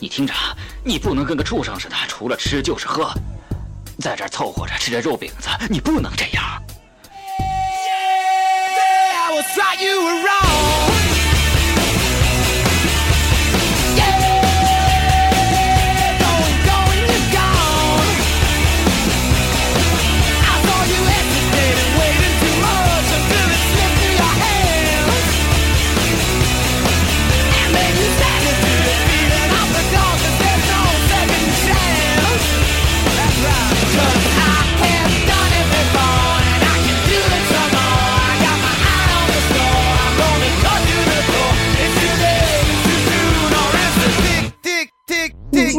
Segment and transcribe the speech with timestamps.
[0.00, 0.32] 你听着，
[0.84, 3.12] 你不能跟个畜生似的，除了吃就是喝，
[3.98, 6.62] 在这儿凑合着吃着肉饼子，你不能这样。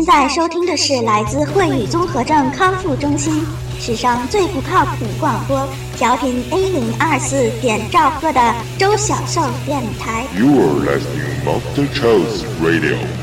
[0.09, 3.45] 在收听的是来自会语综合症康复中心
[3.79, 10.25] 史上最不靠谱广播调频 A 零二四点兆赫的周小寿电台。
[10.35, 13.18] You are listening Monster Charles Radio.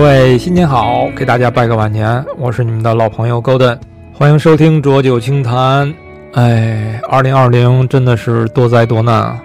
[0.00, 2.24] 各位新年好，给大家拜个晚年。
[2.38, 3.78] 我是你们的老朋友 Golden，
[4.14, 5.92] 欢迎收听浊酒清谈。
[6.32, 9.42] 哎，二零二零真的是多灾多难啊！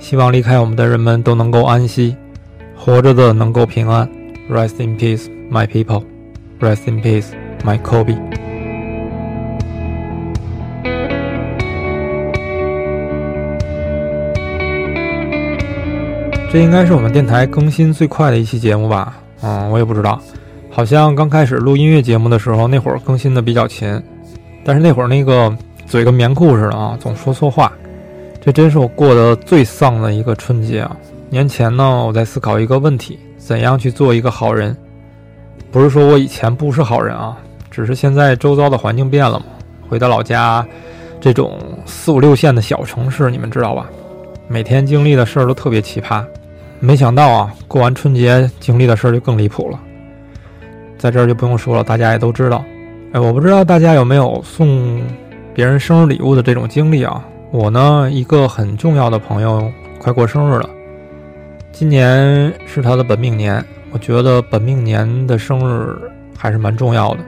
[0.00, 2.16] 希望离开我们的人们都能够安息，
[2.76, 4.10] 活着的能够平安。
[4.50, 6.02] Rest in peace, my people.
[6.58, 7.26] Rest in peace,
[7.64, 8.18] my Kobe.
[16.50, 19.16] 这应该是我们电台更新最快的一期节目吧。
[19.42, 20.20] 嗯，我也不知道，
[20.70, 24.02] 好像刚开始录音乐节目的时候，那会儿更新的比较勤，
[24.64, 25.54] 但是那会儿那个
[25.86, 27.72] 嘴跟棉裤似的啊，总说错话，
[28.40, 30.96] 这真是我过得最丧的一个春节啊！
[31.30, 34.76] 年前呢，我在思考一个问题：怎样去做一个好人？
[35.70, 37.36] 不是说我以前不是好人啊，
[37.70, 39.46] 只是现在周遭的环境变了嘛。
[39.88, 40.66] 回到老家，
[41.20, 43.88] 这种四五六线的小城市，你们知道吧？
[44.48, 46.24] 每天经历的事儿都特别奇葩。
[46.80, 49.80] 没想到啊，过完春节经历的事儿就更离谱了，
[50.96, 52.64] 在这儿就不用说了，大家也都知道。
[53.12, 55.02] 哎，我不知道大家有没有送
[55.54, 57.24] 别人生日礼物的这种经历啊？
[57.50, 60.70] 我呢，一个很重要的朋友快过生日了，
[61.72, 65.96] 今年是他的本命年，我觉得本命年的生日
[66.36, 67.20] 还是蛮重要的，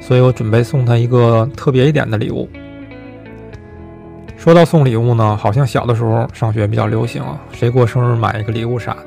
[0.00, 2.48] 所以我准备送他一个特别一点的礼物。
[4.42, 7.22] 说到送礼物呢，好像小的时候上学比较流行，
[7.52, 9.04] 谁过生日买一个礼物啥的。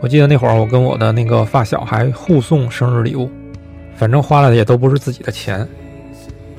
[0.00, 3.30] 我记得那会儿我跟我的那个发小还互送生日礼物，
[3.94, 5.64] 反正花了的也都不是自己的钱。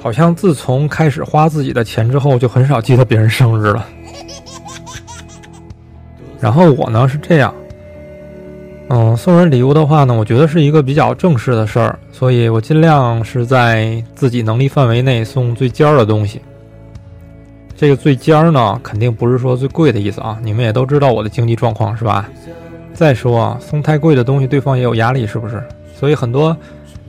[0.01, 3.85] 好像自从开始花自己的钱之后，就很少记得别人生日了。
[6.39, 7.53] 然后我呢是这样，
[8.87, 16.39] 嗯，送人礼物的话呢，我觉得是一个比较正式的事儿，所以我尽量是在自己能力范围内送最尖儿的东西。
[17.75, 20.39] 这个最尖儿呢，肯定不是说最贵的意思啊！
[20.43, 22.29] 你们也都知道我的经济状况是吧？
[22.93, 25.61] 再说啊，送太贵的东西，对方也有压力，是不是？
[25.95, 26.55] 所以很多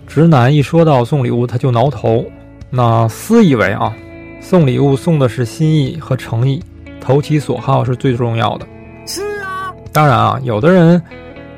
[0.06, 2.24] 直男一说到送礼物，他就挠头。
[2.70, 3.94] 那私以为啊，
[4.41, 6.62] 送礼物送的是心意和诚意，
[7.00, 8.66] 投其所好是最重要的。
[9.06, 11.00] 是啊，当然啊，有的人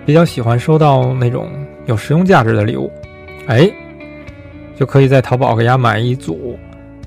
[0.04, 1.48] 比较喜欢收到那种
[1.86, 2.90] 有实用价值的礼物，
[3.46, 3.70] 哎，
[4.76, 6.58] 就可以在淘宝给家买一组。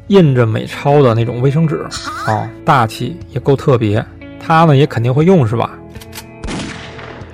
[0.10, 1.84] 印着美钞的那种卫生纸
[2.28, 4.06] 啊，大气也够特别。
[4.40, 5.72] 他呢也肯定会用是吧？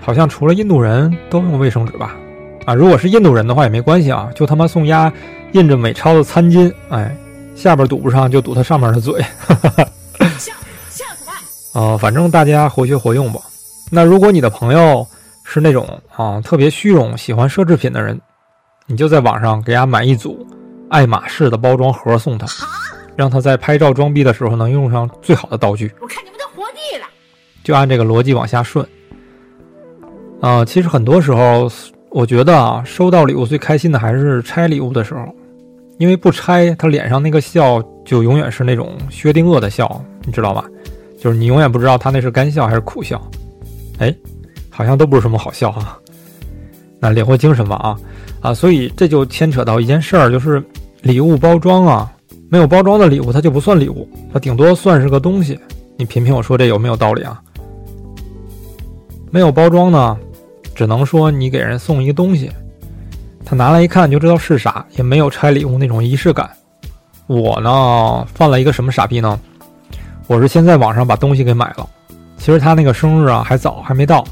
[0.02, 2.16] 好像除了印度人都用卫生纸吧？
[2.66, 5.12] 啊，如果是印度人的话也没关系啊，就他妈送丫
[5.54, 7.16] 印着美钞的餐巾，哎，
[7.56, 9.22] 下边堵不上就堵他上面的嘴。
[10.38, 10.52] 笑
[10.90, 11.26] 笑死
[11.74, 11.98] 他！
[11.98, 13.40] 反正大家活学活用吧。
[13.90, 15.08] 那如果你的朋友
[15.44, 18.20] 是那种啊特别虚荣、喜欢奢侈品的人，
[18.88, 20.46] 你就在网上给丫买一组。
[20.90, 22.48] 爱马仕的包装盒送他，
[23.16, 25.92] 让他在拍照装逼的时候能用上最好的道具。
[26.00, 27.06] 我看你们都活腻了，
[27.64, 28.86] 就按这个逻辑往下顺。
[30.42, 31.70] 啊，其实很多时候，
[32.10, 35.26] 我觉得啊，收到礼物最开心的还是拆礼物的时候，
[35.98, 40.66] 因为不拆，他脸上那个笑就永远是那种薛定谔的笑，你知道吧？
[41.20, 43.20] 就是你永远不知道他那是干笑还是苦笑。
[43.98, 44.16] 哎，
[44.70, 46.00] 好像都不是什么好笑哈。
[47.00, 47.98] 那领会精神吧啊！
[48.42, 50.64] 啊，所以这就牵扯到一件事儿，就是
[51.02, 52.12] 礼物包装啊，
[52.50, 55.60] 没有包装的礼物它就不算礼物，它顶多算是个东西。
[55.98, 57.42] 你品品我说这有没有道理啊？
[59.32, 60.18] 没有包装呢，
[60.74, 62.50] 只能说你给人送一个东西，
[63.44, 66.50] 他拿来一看就知道是啥，也没有拆礼物那种仪式感。
[67.28, 69.40] 我呢犯了一个什么傻逼呢？
[70.28, 71.88] 我是先在网上把东西给买了，
[72.38, 74.24] 其实他那个生日啊还早，还没到。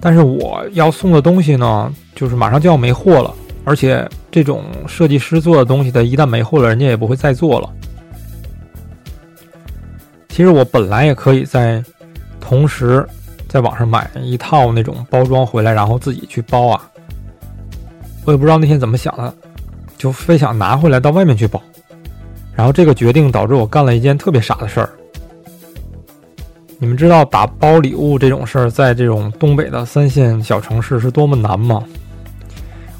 [0.00, 3.34] 但是我要送的东西呢，就是马上就要没货了，
[3.64, 7.68] 而且这种设计师做的东西，它一旦没货了，人家也不会再做了。
[10.28, 11.82] 其实我本来也可以在
[12.38, 13.06] 同时
[13.48, 16.90] 在网上买一套那种包装回来，然后自己去包啊。
[18.24, 19.34] 我也不知道那天怎么想的，
[19.96, 21.60] 就非想拿回来到外面去包。
[22.54, 24.90] 然后这个决定导致我干了一件特别傻的事儿。
[26.78, 31.82] 你们知道打包礼物这种事儿，在这种东北的三线小城市是多么难吗？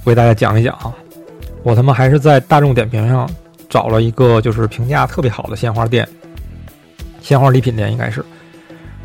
[0.04, 0.92] 我给大家讲一讲啊，
[1.62, 3.28] 我他妈还是在大众点评上
[3.68, 6.08] 找了一个就是评价特别好的鲜花店，
[7.20, 8.24] 鲜花礼品店应该是。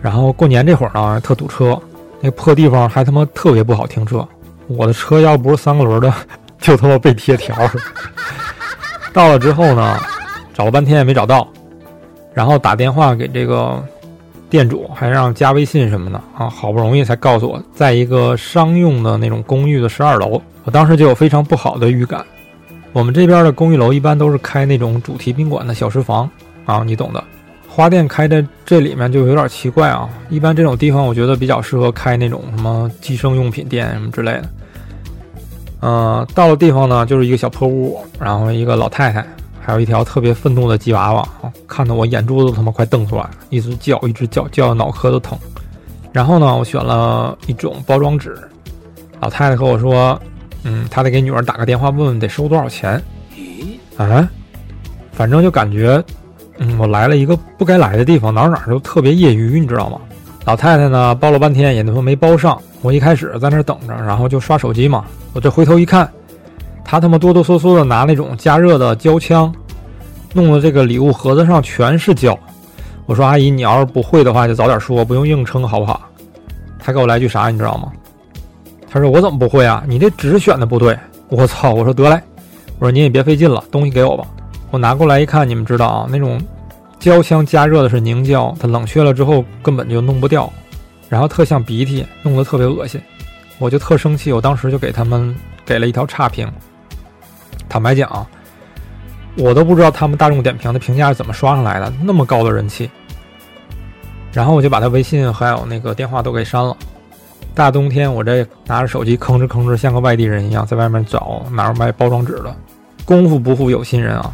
[0.01, 1.77] 然后过年这会儿呢，特堵车，
[2.21, 4.25] 那破地方还他妈特别不好停车。
[4.67, 6.13] 我的车要不是三个轮的，
[6.59, 7.55] 就他妈被贴条。
[9.11, 9.99] 到了之后呢？
[10.53, 11.47] 找了半天也没找到，
[12.33, 13.83] 然后打电话给这个
[14.51, 20.41] 店主，还让加微信什么的啊，好不容易才告诉我，在一个商用的那种公寓的十二楼。
[20.65, 22.23] 我当时就有非常不好的预感。
[22.91, 26.29] 我们这边的公寓楼一般都是开那种主题宾馆的小时房
[26.65, 27.23] 啊，你懂的。
[27.69, 30.09] 花店开在这里面就有点奇怪啊。
[30.29, 34.43] 一般这种地方我觉得比较适合开那种什么计生用品店什么之类的。
[35.81, 39.25] 嗯，到了地方呢，就是一个小破屋，然后一个老太太。
[39.63, 45.37] 还有一条特别愤怒的吉娃娃啊，看得我眼珠子都他妈快瞪出来了，一直叫，一直叫，叫的脑壳都疼。
[46.11, 48.35] 然后呢，我选了一种包装纸，
[49.19, 50.19] 老太太和我说，
[50.63, 53.01] 嗯，她得给女儿打个电话问问得收多少钱。
[53.37, 53.77] 咦？
[53.97, 54.27] 啊？
[55.11, 56.03] 反正就感觉，
[56.57, 59.99] 嗯，我来了一个不该来的地方，哪哪都特别业余，你知道吗？
[60.45, 62.59] 老太太呢，包了半天也他妈没包上。
[62.81, 65.05] 我一开始在那等着，然后就刷手机嘛。
[65.33, 66.11] 我这回头一看。
[66.91, 69.49] 他他妈哆哆嗦嗦的拿那种加热的胶枪，
[70.33, 72.37] 弄的这个礼物盒子上全是胶。
[73.05, 76.01] 我说阿姨，你要是不会的话，就早点说，不用硬撑，好不好？
[76.77, 77.93] 他给我来句啥，你知道吗？
[78.89, 79.85] 他说我怎么不会啊？
[79.87, 80.99] 你这纸选的不对。
[81.29, 81.73] 我操！
[81.73, 82.21] 我说得嘞。
[82.77, 84.27] 我说您也别费劲了，东西给我吧。
[84.69, 86.41] 我拿过来一看，你们知道啊，那种
[86.99, 90.51] 胶枪加热的是凝胶，它冷却了之后根本就弄不掉，
[91.07, 93.01] 然后特像鼻涕，弄得特别恶心。
[93.59, 95.33] 我就特生气，我当时就给他们
[95.65, 96.45] 给了一条差评。
[97.71, 98.27] 坦白讲，
[99.37, 102.91] 我都不知道他们大众点评的评价是怎么刷上来的，那么高的人气。
[104.33, 106.75] 然后我就把他微信还有那个电话都给删了。
[107.55, 112.53] 大冬天，我这拿着手机吭哧吭哧，像个外地人一样，在外面找哪儿卖包装纸的。
[113.05, 114.33] 功夫不负有心人啊，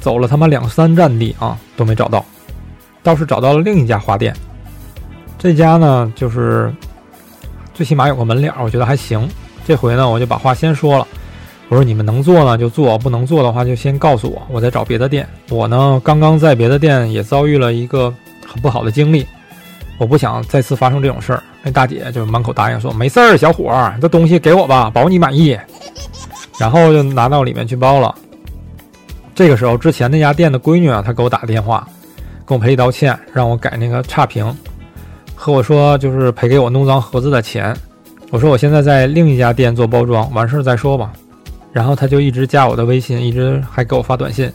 [0.00, 2.24] 走了他妈两三站地啊，都没找到。
[3.02, 4.34] 倒是找到了另一家花店，
[5.38, 6.72] 这家呢，就是
[7.74, 9.28] 最起码有个门脸，我觉得还行。
[9.66, 11.06] 这回呢，我就把话先说了。
[11.68, 15.28] 我说你们能做呢就做，不能做的话就先告诉我，我再找别的店。
[15.50, 18.12] 我呢刚刚在别的店也遭遇了一个
[18.46, 19.26] 很不好的经历，
[19.98, 21.42] 我不想再次发生这种事儿。
[21.62, 25.58] 那大姐就满口答应说没事儿，小伙儿，这东西给我吧，保你满意。
[26.58, 28.14] 然后就拿到里面去包了。
[29.34, 31.86] 这个时候之前那家店的闺女啊，她给我打电话，
[32.46, 34.56] 跟我赔礼道歉，让我改那个差评，
[35.34, 37.76] 和我说就是赔给我弄脏盒子的钱。
[38.30, 41.12] 我说我现在在另一家店做包装，完事儿再说吧。
[41.72, 44.50] 然后他就一直加我的微信，一直还给我发短信。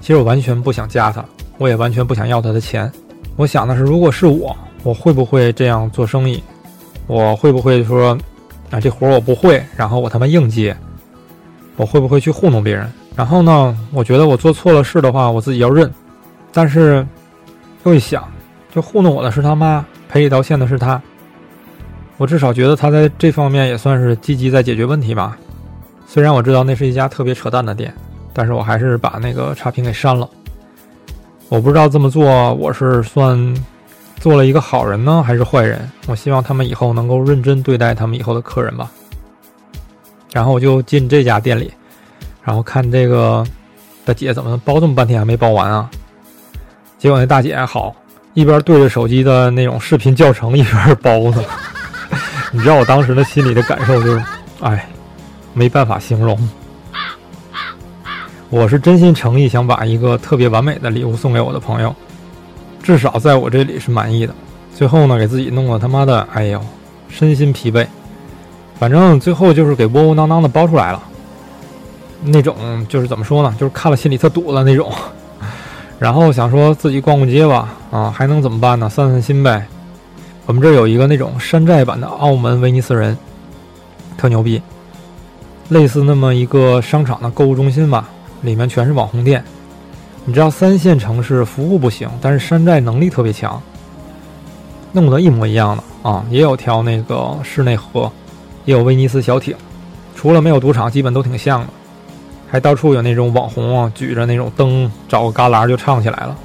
[0.00, 1.24] 其实我完全不想加他，
[1.58, 2.90] 我也完全不想要他的钱。
[3.36, 6.42] 我想的是，如果是我，我会不会这样做生意？
[7.06, 8.16] 我会不会说，
[8.70, 10.76] 啊，这活我不会，然后我他妈硬接？
[11.76, 12.90] 我会不会去糊弄别人？
[13.14, 15.90] 然后呢，我觉得我做错了事的话，我自己要认。
[16.52, 17.06] 但是
[17.84, 18.26] 又一想，
[18.74, 21.00] 就糊弄我的是他妈，赔礼道歉的是他。
[22.16, 25.36] 我至少觉得他在这方面也算是积极在解决问题吧。
[26.06, 27.92] 虽然我知道那是一家特别扯淡的店，
[28.32, 30.28] 但是我还是把那个差评给删了。
[31.48, 33.54] 我不知道这么做我是算
[34.18, 35.90] 做了一个好人呢，还是坏人？
[36.06, 38.90] 我希望他们以后能够认真对待他们以后的客人吧。
[40.32, 41.72] 然后我就进这家店里，
[42.42, 43.44] 然后看这个
[44.04, 45.90] 大姐怎么包这么半天还没包完啊？
[46.98, 47.94] 结果那大姐好，
[48.34, 51.44] 一边对着手机的那种视频教程一边包呢。
[52.52, 54.22] 你知道我当时的心里的感受就是，
[54.60, 54.88] 哎。
[55.56, 56.38] 没办法形容，
[58.50, 61.96] 我是真心诚意想把一个特别完美的礼物送给我的朋友，
[62.82, 64.34] 至少在我这里是满意的。
[64.74, 66.60] 最后呢，给自己弄得他妈的，哎呦，
[67.08, 67.86] 身心疲惫。
[68.78, 71.02] 反正最后就是给窝窝囊囊的包出来了，
[72.22, 74.92] 那种就是怎么说呢，就是看了心里特堵的那种。
[75.98, 78.90] 然后想说自己逛逛街吧，啊，还能怎么办呢？
[78.90, 79.66] 散散心呗。
[80.44, 83.16] 我们这有一个那种山寨版的澳门威尼斯人，
[84.18, 84.60] 特牛逼。
[85.68, 88.08] 类似那么一个商场的购物中心吧，
[88.42, 89.42] 里面全是网红店。
[90.24, 93.60] 你知道三线城市服务不行，但是山寨能力特别强。
[94.92, 98.10] 弄得一模一样的啊，也有条那个室内河，
[98.64, 99.54] 也有威尼斯小艇，
[100.14, 101.66] 除了没有赌场，基本都挺像的。
[102.48, 106.36] 还到处有那种网红啊，举着那种灯，找个旮旯就唱起来了。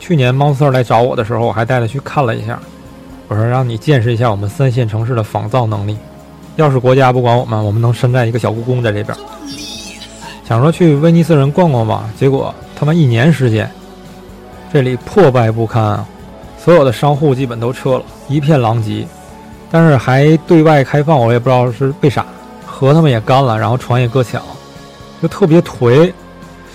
[0.00, 2.58] 去年 Monster 来找我的时候，我还带他去看了一下。
[3.28, 5.96] 我说让你见识一下我们三线城市的仿造能力。
[6.58, 9.16] 要是国家不管我们，我们能身在一个小故宫在这边。
[10.44, 13.70] 想说去威尼斯人逛逛吧，结果他妈一年时间，
[14.72, 16.04] 这里破败不堪啊！
[16.58, 19.06] 所有的商户基本都撤了，一片狼藉。
[19.70, 22.26] 但是还对外开放，我也不知道是为啥。
[22.66, 24.46] 河他们也干了，然后船也搁浅了，
[25.22, 26.12] 就特别颓，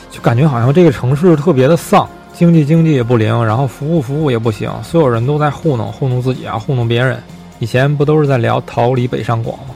[0.09, 2.07] 就感觉好像这个城市特别的丧。
[2.33, 7.21] 经济经济也不灵，然后服务服务也不行，所有人都在糊弄糊弄自己啊，糊弄别人。
[7.59, 9.72] 以前不都是在聊逃离北上广吗？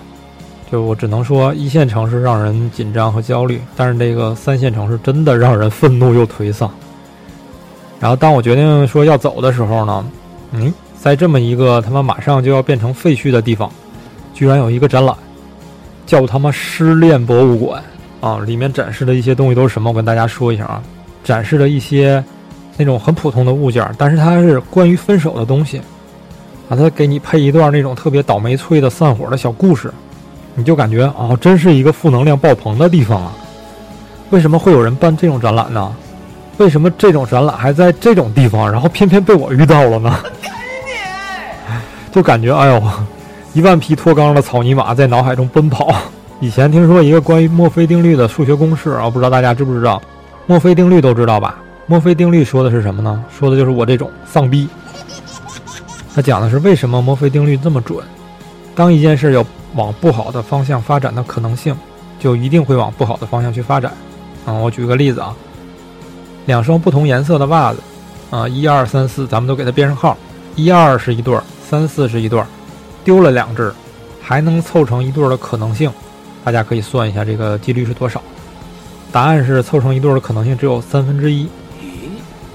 [0.71, 6.69] 就我只能说，一线城市让人紧张和焦虑，但是这个三线城市真的让人愤怒又颓丧。
[7.99, 10.05] 然后当我决定说要走的时候呢，
[10.51, 13.71] 嗯，在这么一个他妈马上就要变成废墟的地方，
[14.33, 15.15] 居然有一个展览，
[16.05, 17.81] 叫他妈失恋博物馆
[18.21, 18.39] 啊！
[18.45, 19.89] 里面展示的一些东西都是什么？
[19.89, 20.83] 我跟大家说一下啊，
[21.23, 22.23] 展示的一些。
[22.79, 25.79] 那种很普通的物件，但是它是关于分手的东西，
[26.69, 29.91] 啊，它给你配一段那种特别倒霉催的散伙的小故事，
[30.57, 33.31] 你就感觉啊，真是一个负能量爆棚的地方啊！
[34.31, 35.95] 为什么会有人办这种展览呢？
[36.57, 40.17] 为什么这种展览还在这种地方，然后偏偏被我遇到了呢？
[42.11, 42.81] 就感觉哎呦，
[43.53, 45.93] 一万匹脱缰的草泥马在脑海中奔跑。
[46.39, 50.01] 以前听说一个关于墨菲定律的数学公式啊，不知道大家知不知道？
[50.47, 51.59] 墨菲定律都知道吧？
[51.85, 53.23] 墨菲定律说的是什么呢？
[53.29, 54.67] 说的就是我这种丧逼。
[56.15, 58.03] 他讲的是为什么墨菲定律这么准？
[58.73, 59.45] 当一件事有
[59.77, 61.73] 往不好的方向发展的可能性，
[62.19, 63.93] 就一定会往不好的方向去发展。
[64.45, 65.33] 啊，我举个例子啊，
[66.47, 67.79] 两双不同颜色的袜子，
[68.31, 70.17] 啊，一二三四，咱们都给它编上号，
[70.55, 72.47] 一二是一对儿，三四是一对儿，
[73.05, 73.71] 丢了两只，
[74.21, 75.91] 还能凑成一对儿的可能性，
[76.43, 78.21] 大家可以算一下这个几率是多少？
[79.11, 81.47] 答案是凑成一对儿的可能性只有三分之一。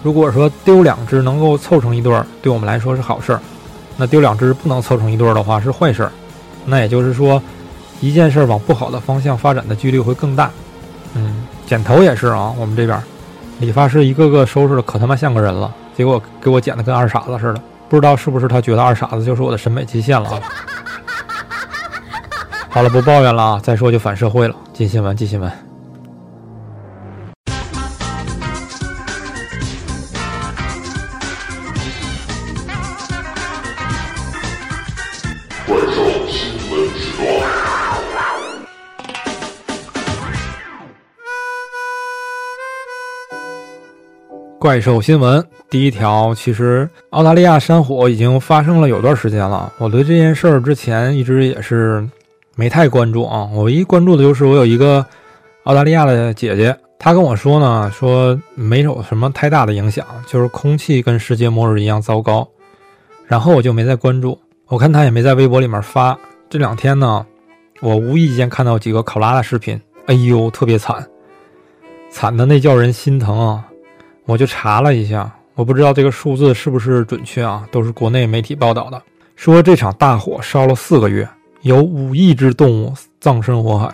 [0.02, 3.38] 如果说丢两只能够凑成一对儿，对我们来说是好事儿；
[3.96, 6.12] 那丢两只不能凑成一对儿的话是坏事儿。
[6.64, 7.42] 那也就是说，
[8.00, 10.50] 一件事往不好的方向发展的几率会更大。
[11.14, 13.00] 嗯，剪头也是啊，我们这边
[13.60, 17.60] 理发师一个个收拾的可他妈像个人了，结果给我剪的跟二傻子似的。
[17.88, 20.40] 不知道是不是他觉得二傻子就是我的审美极限了啊？
[22.70, 24.54] 好了，不抱怨了啊，再说就反社会了。
[24.72, 25.71] 进新闻，进新闻。
[44.62, 49.72] 怪兽新闻第一条，其实澳大利亚山火已经发生了有段时间了。
[49.76, 52.08] 我对这件事儿之前一直也是
[52.54, 53.50] 没太关注啊。
[53.52, 55.04] 我唯一关注的就是我有一个
[55.64, 62.48] 澳大利亚的姐姐，她跟我说呢，说没有什么太大的影响，就是空气跟世界末日一样糟糕。
[63.26, 64.38] 然后我就没再关注，
[64.68, 66.16] 我看她也没在微博里面发。
[66.48, 67.26] 这两天呢，
[67.80, 71.04] 我无意间看到几个考拉的视频，哎呦，特别惨，
[72.12, 73.64] 惨的那叫人心疼啊。
[74.24, 79.02] 我就查了一下，我不知道这个数字是不是准确啊，都是国内媒体报道的，
[79.34, 81.28] 说这场大火烧了四个月，
[81.62, 83.92] 有五亿只动物葬身火海，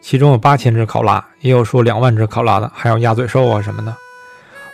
[0.00, 3.94] 其中有八千只考拉，也有说两万只考拉的，还有鸭嘴兽啊什么的。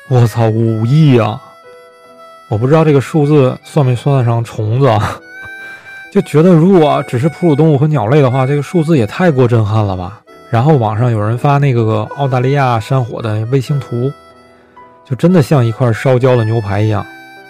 [0.08, 1.42] 我操，五亿啊！
[2.48, 5.18] 我不知道这个数字算没算得上虫子，啊，
[6.12, 10.20] 就觉得如果只是哺乳动物和鸟类的话，这个数字也太过震撼了吧。
[10.50, 14.12] 然后网上有人发那个澳大利亚山火的卫星图。
[15.04, 17.04] 就真的像一块烧焦的牛排一样，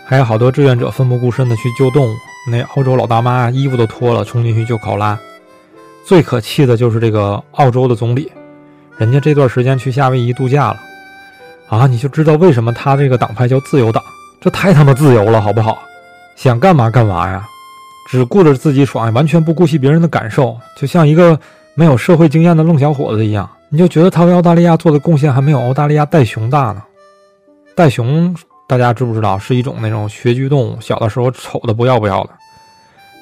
[0.05, 2.15] 还有好多志愿者奋不顾身的去救动物。
[2.51, 5.19] 那澳洲老大妈衣服都脱了，冲进去救考拉。
[6.05, 8.33] 最可气的就是这个澳洲的总理，
[8.97, 10.81] 人家这段时间去夏威夷度假了，
[11.69, 14.03] 啊，你就知道为什么他这个党派叫自由党，
[14.41, 15.79] 这太他妈自由了，好不好？
[16.35, 17.47] 想干嘛干嘛呀，
[18.11, 21.39] 只顾着自己爽，完全不顾惜别人的感受，就像一个
[21.75, 23.49] 没有社会经验的愣小伙子一样。
[23.69, 26.83] 你就觉得他为澳大利亚做的贡献还没有澳大利亚袋熊大呢？
[27.83, 28.33] 袋熊，
[28.69, 30.81] 大家知不知道是一种那种穴居动物？
[30.81, 32.31] 小的时候丑的不要不要的，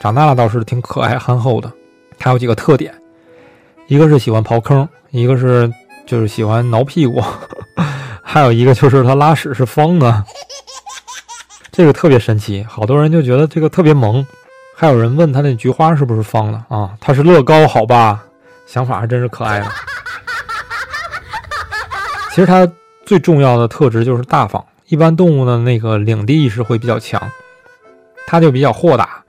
[0.02, 1.72] 长大了倒是挺可爱憨厚的。
[2.18, 2.94] 它有几个特点，
[3.86, 5.72] 一个是喜欢刨坑，一个是
[6.04, 7.24] 就是喜欢挠屁股，
[8.22, 10.22] 还有一个就是它拉屎是方的，
[11.72, 12.62] 这个特别神奇。
[12.68, 14.26] 好多人就觉得这个特别萌。
[14.76, 16.90] 还有人问他那菊花是不是方的啊？
[17.00, 18.22] 它是乐高，好吧？
[18.66, 19.66] 想法还真是可爱的。
[22.28, 22.70] 其实它。
[23.10, 24.64] 最重要的特质就是大方。
[24.86, 27.20] 一般动物的那个领地意识会比较强，
[28.24, 29.20] 它就比较豁达。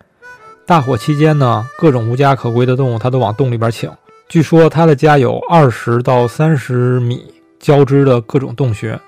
[0.67, 3.89] 大火期间呢，各种无家可归的动物它都往洞里边请。
[4.29, 7.25] 据说它的家有二十到三十米
[7.59, 9.00] 交织的各种洞穴。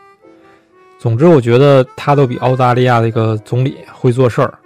[0.98, 4.58] 总之，我觉得他都比澳大利亚的一个总理会做事儿。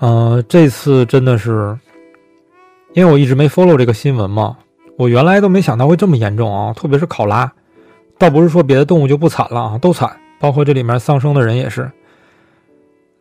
[0.00, 1.78] 呃，这次真的是，
[2.94, 4.56] 因为我一直没 follow 这个新闻嘛，
[4.98, 6.72] 我原来都没想到会这么严重啊！
[6.72, 7.52] 特别是考拉，
[8.18, 11.90] 倒不是说别的动物就不惨了啊，都惨，包括这里面丧生的人也是。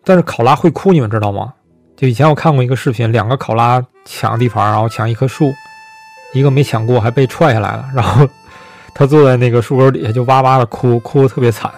[0.03, 1.53] 但是考拉会哭，你们知道吗？
[1.95, 5.53] 就以前我看过一个视频，两个考拉抢地盘，然后抢一棵树，
[6.33, 8.27] 一个没抢过，还被踹下来了，然后。
[8.95, 11.71] 他坐在那个树根底下就哇哇的哭，哭的特别惨。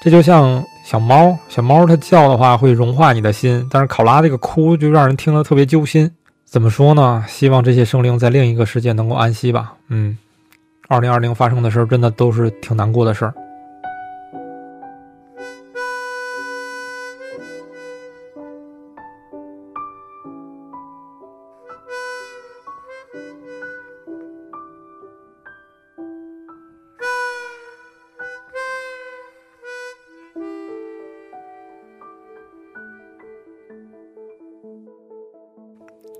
[0.00, 6.10] 这就像小猫，小猫它叫的话会融化你的心，但是考拉这个哭就让人听了特别揪心。
[6.46, 7.22] 怎么说呢？
[7.28, 9.74] 希望这些生灵在另一个世界能够安息吧。
[9.88, 10.16] 嗯，
[10.90, 13.34] 二零二零发生的事儿真的都是挺难过的事儿。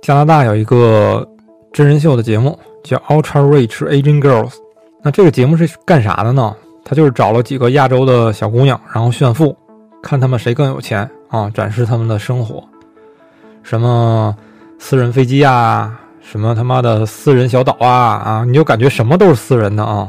[0.03, 1.27] 加拿大有一个
[1.71, 4.51] 真人秀的节目叫《Ultra Rich Asian Girls》，
[5.03, 6.55] 那这个节目是干啥的呢？
[6.85, 9.55] 他就是找了几个亚洲的小姑娘，然后炫富，
[10.03, 12.65] 看他们谁更有钱啊，展示他们的生活，
[13.63, 14.35] 什么
[14.79, 20.09] 私人飞机啊，什么他妈的私人小岛啊啊，你就感觉什么都是私人的啊，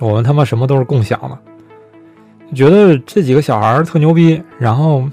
[0.00, 1.38] 我们他妈什么都是共享的，
[2.54, 5.04] 觉得这几个小孩特牛逼，然后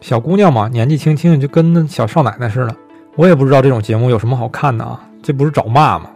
[0.00, 2.74] 小姑娘嘛，年纪轻轻就跟那小少奶奶似的。
[3.16, 6.10] 我也不知道这种节目有什么好看的啊，这不是找骂吗？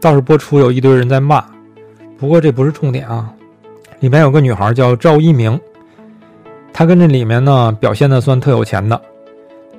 [0.00, 1.44] 倒是播出有一堆人在骂，
[2.18, 3.32] 不过这不是重点啊。
[4.00, 5.60] 里面有个女孩叫赵一鸣，
[6.72, 9.00] 她跟这里面呢表现的算特有钱的。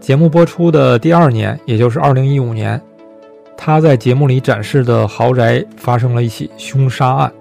[0.01, 2.81] 节目播出的第二年，也就是二零一五年，
[3.55, 7.32] 她在节目里展示的豪宅发生了一起凶杀案，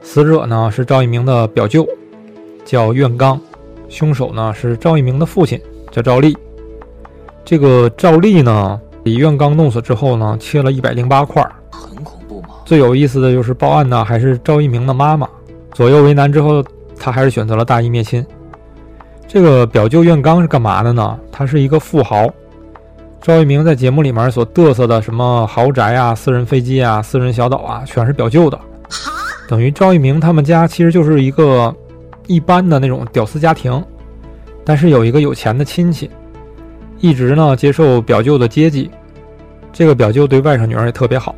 [0.00, 1.84] 死者呢是赵一鸣的表舅，
[2.64, 3.40] 叫苑刚，
[3.88, 6.36] 凶手呢是赵一鸣的父亲，叫赵立。
[7.44, 11.44] 这个赵丽呢，李院刚弄死之后呢，切了一百零八块？
[12.66, 15.26] 最有意思的就是报案呢还是赵一鸣的妈妈，
[15.72, 16.62] 左右为难之后，
[16.98, 18.26] 他还是选择了大义灭亲。
[19.28, 21.18] 这个表舅院刚是干嘛的呢？
[21.30, 22.28] 他是一个富豪。
[23.22, 28.58] 赵一鸣在节目里面所嘚瑟的什么豪宅啊、私人飞机啊、私人小岛啊，全是表舅的。
[29.48, 31.72] 等于赵一鸣他们家其实就是一个
[32.26, 33.80] 一般的那种屌丝家庭，
[34.64, 36.10] 但是有一个有钱的亲戚。
[36.98, 38.90] 一直呢接受表舅的接济，
[39.72, 41.34] 这个表舅对外甥女儿也特别好，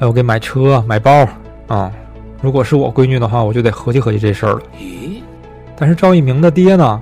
[0.00, 1.28] 哎，我给买车买包
[1.68, 1.92] 啊。
[2.40, 4.62] 如果是我闺女的话，我就得合计合计这事儿了。
[4.78, 5.20] 咦？
[5.76, 7.00] 但是赵一鸣的爹呢，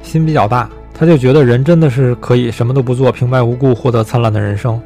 [0.00, 4.80] 心比较大，他就觉得人真的是可以什么都不做，平白无故获得灿烂的人生。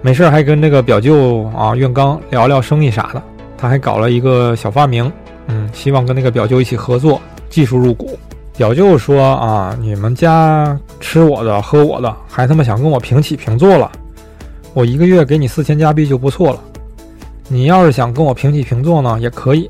[0.00, 3.22] 没事还跟这个表舅啊苑刚聊聊生意啥的，
[3.58, 5.12] 他还搞了一个小发明，
[5.48, 8.18] 嗯，希望跟那个表舅一起合作，技术入股。
[8.56, 13.92] 表舅说啊，你们家吃我的喝我的，还他妈想跟我平起平坐了？
[14.72, 16.60] 我一个月给你四千加币就不错了。
[17.48, 19.68] 你要是想跟我平起平坐呢，也可以，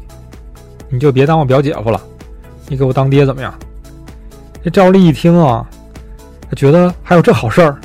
[0.88, 2.00] 你就别当我表姐夫了，
[2.68, 3.52] 你给我当爹怎么样？
[4.62, 5.66] 这赵丽一听啊，
[6.48, 7.78] 他觉得还有这好事儿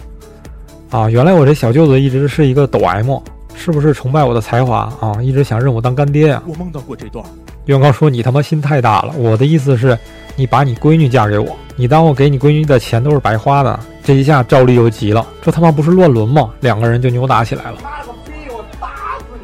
[0.92, 1.10] 啊！
[1.10, 3.20] 原来我这小舅子一直是一个抖 M，
[3.56, 5.18] 是不是崇拜我的才华啊？
[5.22, 6.44] 一直想认我当干爹呀？
[6.46, 7.26] 我梦到过这段。
[7.66, 9.98] 袁刚说：“你他妈心太大了，我的意思是。”
[10.38, 13.78] 你把你闺女嫁给我，你当我给你闺女的钱都是白花的？
[14.04, 16.52] 这一下赵丽又急了，这他妈不是乱伦吗？
[16.62, 17.78] 两个人就扭打起来了。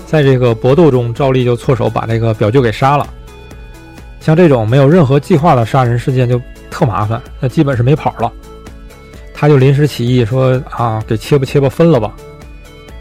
[0.06, 3.06] 在这个搏斗中，赵丽就错手把这个表舅给杀了。
[4.20, 6.39] 像这种没有任何计划的杀人事件就
[6.70, 8.32] 特麻烦，那基本是没跑了。
[9.34, 12.13] 他就临时起意说啊，给切吧切吧分了吧。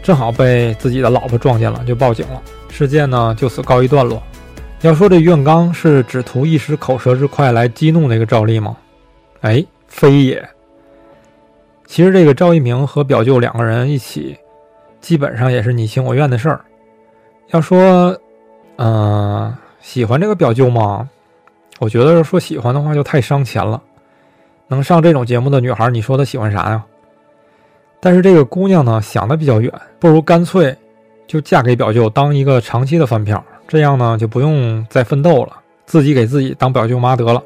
[0.03, 2.41] 正好被自己的老婆撞见了，就报警了。
[2.69, 4.21] 事件呢就此告一段落。
[4.81, 8.75] 要说这苑刚是只图一时口舌之快来激怒那个赵丽吗？
[9.41, 10.47] 哎，非也。
[11.85, 14.37] 其实这个赵一鸣和表舅两个人一起，
[15.01, 16.61] 基本上也是你情我愿的事儿。
[17.49, 18.17] 要说，
[18.77, 21.09] 嗯，喜欢这个表舅吗？
[21.79, 23.81] 我觉得说喜欢的话就太伤钱了。
[24.67, 26.81] 能上这种节目的女孩，你说她喜欢啥呀？
[27.99, 30.75] 但是这个姑娘呢，想的比较远，不如干脆
[31.27, 33.43] 就嫁给表舅，当一个长期的饭票。
[33.67, 37.43] 这样呢，就不用再奋斗了，自己给自己当表舅妈得了。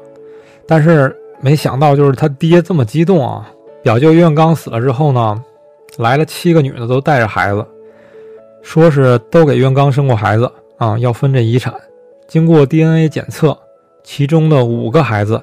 [0.68, 3.48] 但是没想到，就是他爹这么激动啊！
[3.82, 5.42] 表舅苑刚死了之后呢，
[5.98, 7.64] 来了七个女的，都带着孩子，
[8.62, 11.72] 说是都给苑刚生过孩子啊，要分这遗产。
[12.26, 13.56] 经过 DNA 检测，
[14.02, 15.40] 其中的五个孩子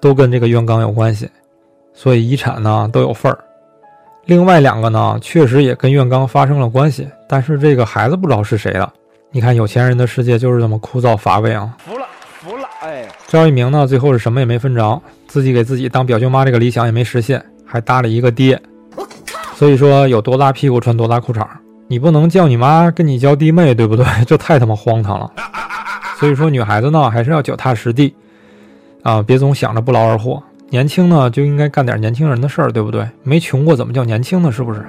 [0.00, 1.28] 都跟这个袁刚有关系，
[1.92, 3.38] 所以遗产呢都有份儿。
[4.24, 8.90] 另外两个呢，确实也跟袁刚发生了关系，但是这个孩子不知道是谁的。
[9.32, 11.76] 你看有钱人的世界就是这么枯燥乏味啊！
[12.80, 18.58] 哎，赵一鸣呢，最后是什么也没分着，自己给自己当表舅妈这个理想也没实现，还搭了一个爹。
[19.54, 21.46] 所以说有多大屁股穿多大裤衩，
[21.88, 24.06] 你不能叫你妈跟你叫弟妹，对不对？
[24.26, 25.30] 这太他妈荒唐了。
[26.18, 28.14] 所以说女孩子呢，还是要脚踏实地
[29.02, 30.42] 啊，别总想着不劳而获。
[30.70, 33.06] 年轻呢就应该干点年轻人的事儿，对不对？
[33.22, 34.50] 没穷过怎么叫年轻呢？
[34.50, 34.82] 是不是？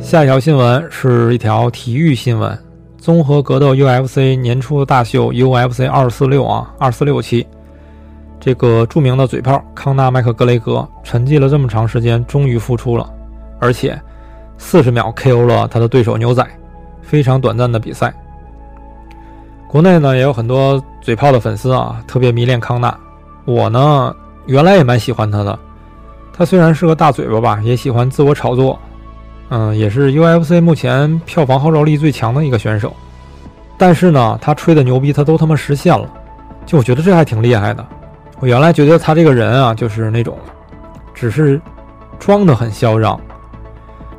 [0.00, 2.56] 下一条新闻是一条体育新闻：
[2.96, 7.46] 综合格斗 UFC 年初大秀 UFC 二四六啊，二四六期，
[8.40, 13.08] 这个著名的嘴炮康纳麦克格雷格沉寂了这么长时间，终于复出了，
[13.60, 14.00] 而且
[14.56, 16.46] 四十秒 KO 了他的对手牛仔，
[17.02, 18.14] 非常短暂的比赛。
[19.66, 22.96] 国内呢也有很多嘴炮的粉丝啊，特别迷恋康纳。
[23.44, 24.14] 我呢
[24.46, 25.58] 原来也蛮喜欢他的，
[26.32, 28.78] 他虽然是个大嘴巴吧，也喜欢自我炒作。
[29.50, 32.94] 嗯，也是 UFC 目前票房号召力最强的一个选手，
[33.78, 36.06] 但是呢，他吹的牛逼他都他妈实现了，
[36.66, 37.86] 就我觉得这还挺厉害的。
[38.40, 40.36] 我原来觉得他这个人啊，就是那种，
[41.14, 41.58] 只是
[42.18, 43.18] 装的很嚣张，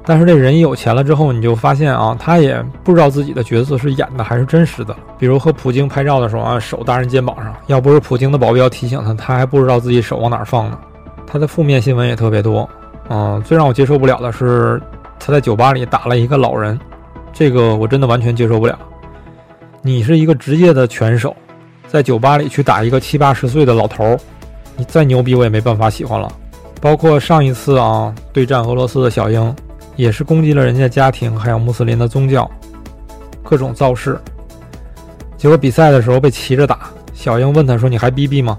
[0.04, 4.96] 但是这人一有钱了之后，你就发现啊，他也不知道自己的角色是演的还是真实的。
[5.20, 10.80] 比如和普京拍照的时候啊，手搭人肩膀上，要不是普京的保镖提醒他，他还不知道自己手往哪放呢。
[11.28, 12.68] 他的负面新闻也特别多，
[13.10, 14.82] 嗯，最让我接受不了的是。
[15.20, 16.80] 他在酒吧里打了一个老人，
[17.34, 18.80] 这个我真的完全接受不了。
[19.82, 21.36] 你是一个职业的拳手，
[21.88, 24.18] 在酒吧里去打一个七八十岁的老头，
[24.76, 26.32] 你再牛逼我也没办法喜欢了。
[26.82, 29.56] 包括上一次啊对战俄罗斯的小英，
[29.96, 32.50] 也是攻击了人家家庭，还有穆斯林的宗教，
[33.44, 34.20] 各种造势。
[35.38, 38.58] 结果比赛的时候被骑着打，小英问他说：“你还逼逼吗？”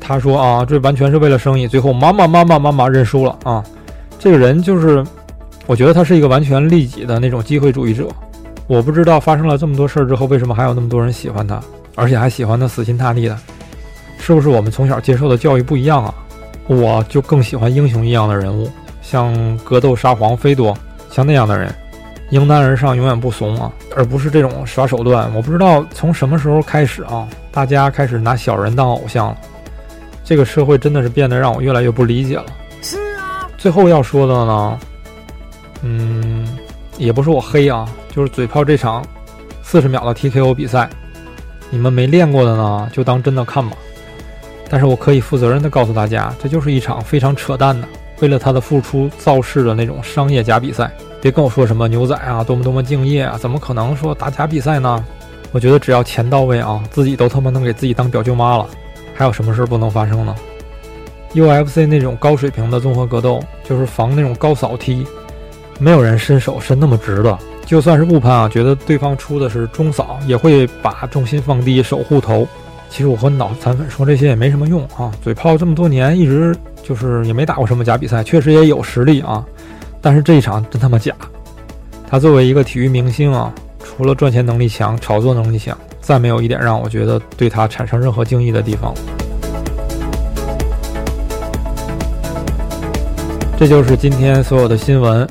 [0.00, 3.62] 他说：“啊，这完全是为了生意。”最后妈妈妈妈妈妈认输了啊！
[4.18, 5.04] 这个人就是。
[5.66, 8.08] 我觉得他是一个完全利己的那种机会主义者。
[8.66, 11.60] 我不知道发生了这么多事儿之后，为什么还有那么多人喜欢他，
[11.96, 13.36] 而且还喜欢他死心塌地的？
[14.18, 16.14] 是不是我们从小接受的教育不一样啊？
[16.66, 18.70] 我就更喜欢英雄一样的人物，
[19.02, 20.76] 像格斗沙皇菲多，
[21.10, 21.74] 像那样的人，
[22.30, 25.28] 迎难而上，永远不怂啊，而不是这种耍手段。
[25.34, 29.36] 我不知道从什么时候开始啊，大家开始拿小人当偶像了。
[30.22, 32.46] 这个社会真的是变得让我越来越不理解了。
[32.82, 33.48] 是啊。
[33.58, 34.78] 最后要说的呢？
[35.82, 36.46] 嗯，
[36.98, 39.04] 也不是我黑啊，就是嘴炮这场
[39.62, 40.88] 四十秒的 TKO 比赛，
[41.70, 43.76] 你们没练过的呢，就当真的看吧。
[44.68, 47.88] 但是我可以负责任的告诉大家，这就是一场非常扯淡的，
[48.20, 50.90] 为了他的付出造势的那种商业假比赛。
[51.20, 55.04] 别跟我说什么牛仔啊，多么多么敬业啊，怎么可能说打假比赛呢？
[55.52, 58.66] 我觉得只要钱到位啊，自己都他妈能给自己当表舅妈了，
[59.14, 60.34] 还有什么事不能发生呢
[61.34, 65.06] ？UFC 那种高水平的综合格斗，就是防那种高扫踢。
[65.80, 72.46] 没有人伸手伸那么直的，就算是误判啊，觉得对方出的是中扫，也会把重心放低守护头。
[72.90, 79.42] 其实我和脑残粉说这些也没什么用啊，嘴炮这么多年一直就是也没打过什么假比赛，确实也有实力啊，
[80.02, 81.14] 但是这一场真他妈假。
[82.06, 83.50] 他作为一个体育明星啊，
[83.82, 88.92] 除了赚钱能力强、炒作能力强，再没有一点让我觉得对他产生任何敬意的地方。
[93.56, 95.26] 这就是今天所有的新闻。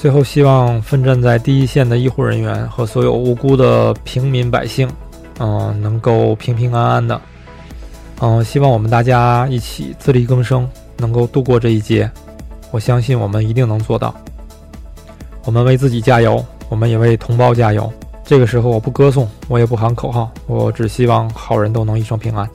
[0.00, 4.88] 最后，希望奋战在第一线的医护人员和所有无辜的平民百姓，
[5.40, 7.20] 嗯，能够平平安安的。
[8.20, 12.08] 嗯，希望我们大家一起自力更生，能够度过这一劫。
[12.70, 14.14] 我相信我们一定能做到。
[15.44, 17.92] 我们为自己加油，我们也为同胞加油。
[18.22, 22.48] 这个时候，我不歌颂，我也不喊口号，我只希望好人都能一生平安。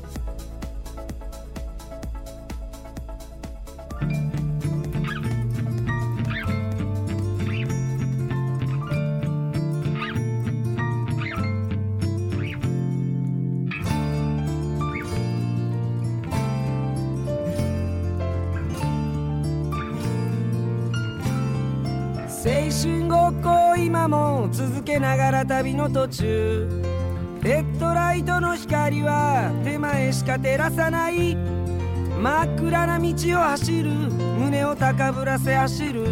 [30.24, 31.36] しか照らさない。
[31.36, 33.90] 真っ暗な道を走る。
[33.90, 36.08] 胸を高ぶらせ走る。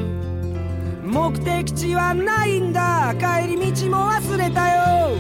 [1.02, 3.16] 目的地はないんだ。
[3.18, 5.16] 帰り道も忘れたよ。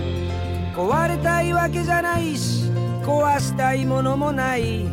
[0.75, 2.69] 壊れたいわけじゃないし。
[3.05, 4.85] 壊したいものもない。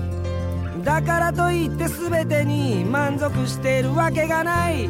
[0.84, 4.88] だからといって全てに満足してるわけがない。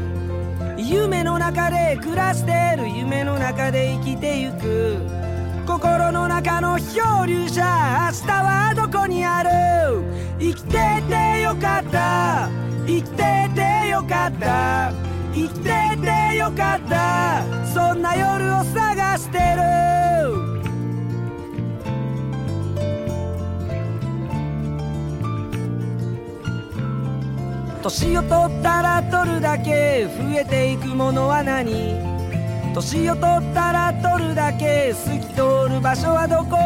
[0.76, 2.90] 夢の中で暮らしてる。
[2.90, 5.17] 夢の中で生きてゆく。
[5.68, 9.50] 心の中の漂流者明日はどこにある？
[10.40, 10.70] 生きて
[11.07, 12.48] てよかった。
[12.87, 14.94] 生きててよかった。
[15.35, 15.68] 生きて
[16.00, 17.44] てよかった。
[17.66, 19.62] そんな夜を探してる。
[27.83, 30.07] 年を取ったら取るだけ。
[30.07, 32.17] 増えていくものは何？
[32.74, 36.57] 年を取ったら取るだけ透き通る場所はどこ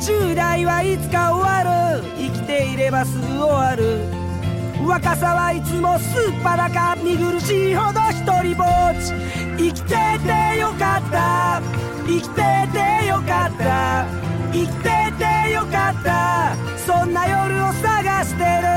[0.00, 4.18] 10代はいつか終わる生きていればすぐ終わる
[4.86, 9.12] 若さはいつもすっぱだか見苦しいほど一人ぼっち
[9.58, 11.60] 生きててよかった
[12.06, 12.36] 生きて
[12.72, 14.06] てよかった
[14.52, 18.68] 生きててよかったそんな夜を探してる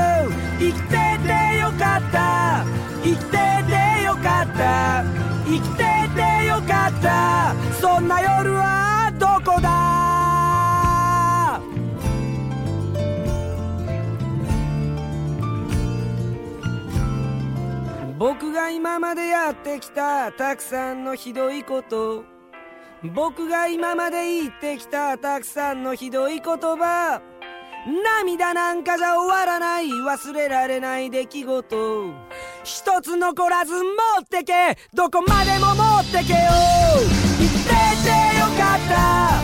[0.58, 2.64] 生きててよかった
[3.02, 3.91] 生きててよかった
[4.22, 5.04] かった。
[5.44, 7.54] 生きててよかった。
[7.80, 9.70] そんな夜はどこだ？
[18.18, 22.24] 僕が今までやってきたたくさんのひどいこと。
[23.02, 27.20] 僕が今まで言ってきたたくさんのひどい言葉。
[27.84, 32.14] 涙なんかじゃ終わらない忘れられない出来事。
[32.62, 33.80] 一つ残らず持
[34.20, 34.78] ってけ。
[34.94, 36.38] どこまでも持ってけよ。
[37.38, 39.41] 生きててよかった。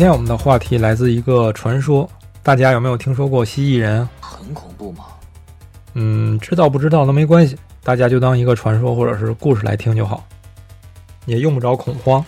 [0.00, 2.08] 天我们的话题来自一个传说，
[2.42, 4.08] 大家有没有听说过蜥蜴人？
[4.18, 5.04] 很恐怖吗？
[5.92, 10.24] 嗯，知道不知道都没关系，大家就当一个传说或者是故事来听就好，
[11.26, 12.24] 也用不着恐慌。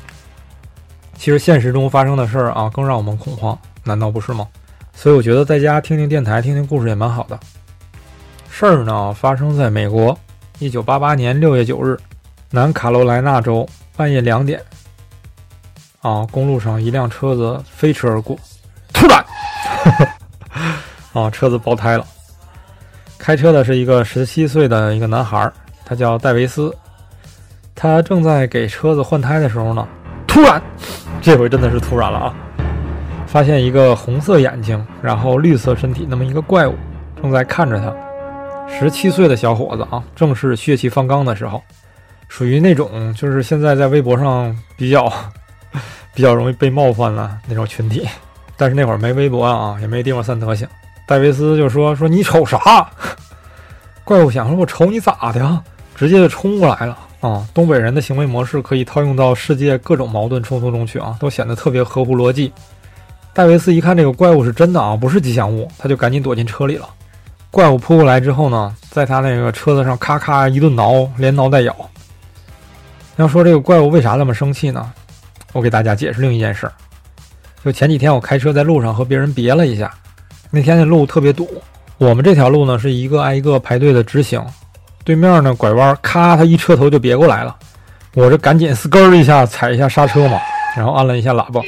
[1.16, 4.46] 其实现实中发生的事儿啊，更让我们恐慌，难道不是吗？
[4.92, 7.40] 所以我觉得在家听听电台、听听故事也蛮好的。
[8.50, 10.14] 事儿呢发生在美国，
[10.58, 11.98] 一九八八年六月九日，
[12.50, 14.60] 南卡罗来纳州半夜两点，
[16.02, 18.36] 啊，公路上一辆车子飞驰而过，
[18.92, 19.24] 突然，
[21.14, 22.04] 啊，车子爆胎了。
[23.18, 25.50] 开车的是一个十七岁的一个男孩，
[25.84, 26.76] 他叫戴维斯。
[27.74, 29.86] 他正在给车子换胎的时候呢，
[30.26, 30.60] 突然，
[31.20, 32.34] 这回真的是突然了啊！
[33.26, 36.74] 发现一个红色眼睛，然后绿色身体那么一个怪物
[37.22, 37.94] 正在看着他。
[38.68, 41.62] 十七岁的小伙子啊，正是血气方刚的时候，
[42.28, 45.12] 属于那种就是现在在微博上比较
[46.14, 48.06] 比较容易被冒犯了那种群体。
[48.56, 50.68] 但是那会儿没微博啊，也没地方散德行。
[51.06, 52.88] 戴维斯就说：“说你瞅啥？”
[54.04, 55.62] 怪物想说：“我瞅你咋的呀？”
[55.94, 57.46] 直接就冲过来了啊！
[57.54, 62.52] 东北人的行为模式可以套用到世界各种矛盾冲突中去啊，都显得特别合乎逻辑。
[63.32, 66.88] 戴维斯一看这个怪物是真的啊，不是吉祥物，他就赶紧躲进车里了。
[67.50, 71.76] 怪物扑过来之后呢，在他那个车子上咔咔一顿挠，连挠带咬。
[73.16, 74.92] 要说这个怪物为啥那么生气呢？
[75.52, 76.72] 我给大家解释另一件事儿。
[77.64, 79.92] 就前几天我开车在路上和别人别了一下，
[80.50, 81.48] 那天那路特别堵，
[81.98, 84.44] 我们这条路呢是一个挨一个排队的直行，
[85.04, 87.54] 对面呢拐弯，咔，他一车头就别过来了，
[88.14, 90.40] 我这赶紧嘶咯儿一下踩一下刹车嘛，
[90.76, 91.60] 然后按了一下喇叭，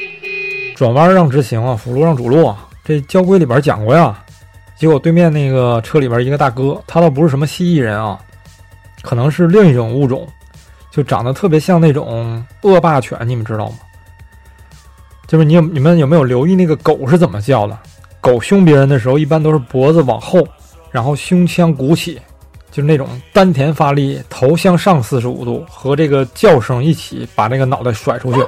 [0.74, 4.18] 转弯让直行啊，辅路让主路啊，这交规里边讲过呀。
[4.76, 8.18] 结果对面那个车里边一个大哥，他倒不是什么蜥蜴人啊，
[9.02, 10.26] 可能是另一种物种，
[10.94, 13.74] 就长得特别像那种恶霸犬，你们知道吗？
[15.26, 17.76] 就是你有你们有没有留意那个狗是怎么叫的？
[18.20, 20.46] 狗凶别人的时候，一般都是脖子往后，
[20.92, 22.20] 然后胸腔鼓起，
[22.70, 28.38] 就是那种丹田发力，头向上四十五度，和这个叫声一起把那个脑袋甩出去。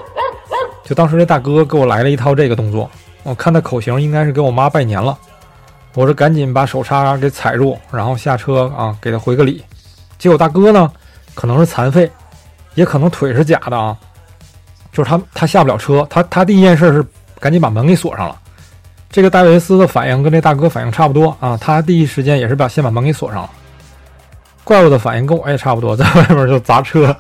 [0.85, 2.89] 就当时这大哥给我来了一套这个动作，
[3.25, 5.19] 我看他口型应该是给我妈拜年了，
[5.95, 9.65] 我说赶紧把手叉给踩住，然后下车啊给他回个礼。
[10.17, 10.89] 结果大哥呢，
[11.35, 12.09] 可能是残废，
[12.77, 13.97] 也可能腿是假的啊。
[14.93, 17.05] 就是他，他下不了车，他他第一件事是
[17.41, 18.39] 赶紧把门给锁上了。
[19.11, 23.51] 这个戴维斯的反应跟这大哥反应差不多啊，他第一时间也是把先把门给锁上了。
[24.65, 27.15] 怪物的反应跟我也差不多，在外面就砸车。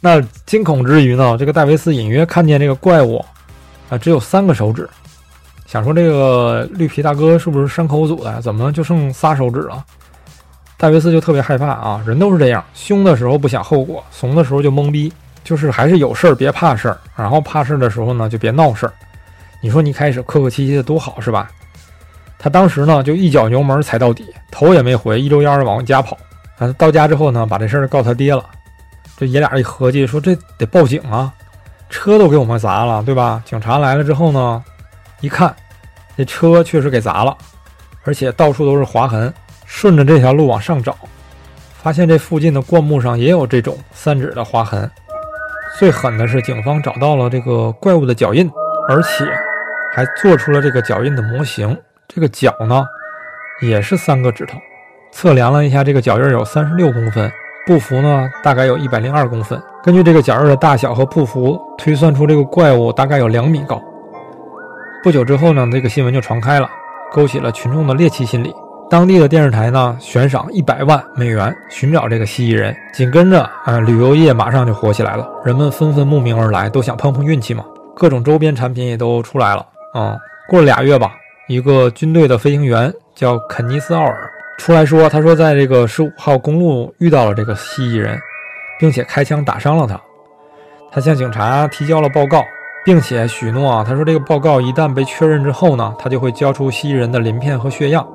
[0.00, 3.24] 那惊恐之余呢，这个戴维斯隐约看见这个怪物
[3.88, 4.88] 啊，只有三个手指，
[5.66, 8.42] 想说这个绿皮大哥是不是山口组的？
[8.42, 9.84] 怎么就剩仨手指了？
[10.82, 15.12] 戴维斯就特别害怕啊，人都是这样，凶的时候不想后果，怂的时候就懵逼。
[15.44, 18.92] 就是还是有事儿别怕事儿，然后怕事儿的时候呢就别闹事儿。
[19.60, 21.48] 你说你开始客客气气的多好是吧？
[22.36, 26.18] 他当时呢就一脚油门踩到底，头也没回，一溜烟儿往家跑。
[26.58, 28.44] 啊，到家之后呢把这事儿告他爹了。
[29.16, 31.32] 这爷俩一合计说这得报警啊，
[31.90, 33.40] 车都给我们砸了，对吧？
[33.44, 34.62] 警察来了之后呢，
[35.20, 35.54] 一看
[36.16, 37.36] 这车确实给砸了，
[38.02, 39.32] 而且到处都是划痕。
[39.74, 40.94] 顺着这条路往上找，
[41.82, 44.88] 发现这附近的灌木上也有这种三指的划痕。
[45.78, 48.48] 最狠的是，警方找到了这个怪物的脚印，
[48.86, 49.26] 而且
[49.92, 51.76] 还做出了这个脚印的模型。
[52.06, 52.84] 这个脚呢，
[53.62, 54.56] 也是三个指头。
[55.10, 57.32] 测量了一下，这个脚印有三十六公分，
[57.66, 59.60] 步幅呢大概有一百零二公分。
[59.82, 63.82] 根据这个脚印的大小和步幅，推算出这个怪物大概有两米高。
[65.02, 66.70] 不久之后呢，这个新闻就传开了，
[67.10, 68.54] 勾起了群众的猎奇心理。
[68.92, 72.76] 当地的电视台呢，悬赏一百万美元寻找这个蜥蜴人。
[72.92, 77.64] 紧跟着，啊，旅游业马上就火起来了，人们纷纷慕名而来，都想碰碰运气嘛。
[77.96, 80.18] 各种周边产品也都出来了啊。
[80.46, 81.14] 过了俩月吧，
[81.48, 88.20] 一个军队的飞行员叫肯尼斯·奥尔出来说，他说在这个十五号公路遇到了这个蜥蜴人，
[88.78, 89.98] 并且开枪打伤了他。
[90.90, 92.44] 他向警察提交了报告，
[92.84, 98.06] 并且许诺啊，他说这个报告一旦被确认之后呢，他就会交出蜥蜴人的鳞片和血样。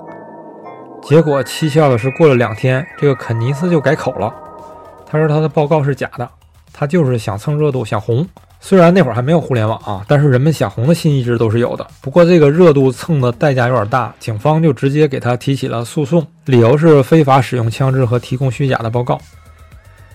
[1.01, 4.33] 结果蹊跷的是，过了两天，这个肯尼斯就改口了。
[5.05, 6.29] 他说他的报告是假的，
[6.73, 8.27] 他就是想蹭热度，想红。
[8.59, 11.87] 虽然那会儿还没有互联网啊，但是人们想红的心一直都是有的。
[12.01, 19.17] 不过这个热度蹭的代价有点大，警方就直接给他提起了诉讼，理由是非法使用枪支和提供虚假的报告。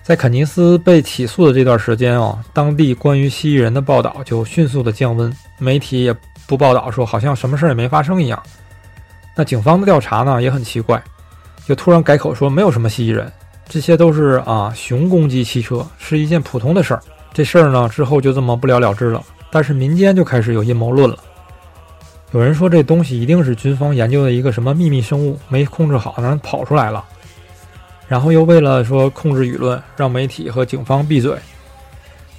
[0.03, 6.13] 在肯尼斯被起诉的这段时间啊，当地关于蜥蜴人的报道就迅速的降温，媒体也
[6.45, 8.43] 不报道，说好像什么事儿也没发生一样。
[9.35, 11.01] 那警方的调查呢也很奇怪，
[11.65, 13.31] 就突然改口说没有什么蜥蜴人，
[13.67, 17.01] 这些都是啊熊攻击汽车是一件普通的事儿。
[17.33, 19.23] 这事儿呢之后就这么不了了之了。
[19.49, 21.17] 但是民间就开始有阴谋论了，
[22.31, 27.03] 有人说这东西一定是军方研究的一个什么秘密生物没控制好，让人跑出来了。
[28.07, 31.35] 然后又为了说控制舆论，让媒体和警方闭嘴，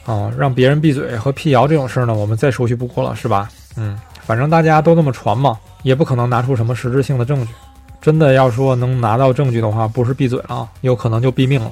[0.05, 3.49] 啊让别人闭嘴和辟谣这种事儿呢，我们再熟悉不过了，是吧？
[3.77, 5.59] 嗯，反正大家都这么传嘛。
[5.85, 7.53] 也不可能拿出什么实质性的证据，
[8.01, 11.71] 真的要说能拿到证据的话，不是闭嘴了啊，有可能就毙命了。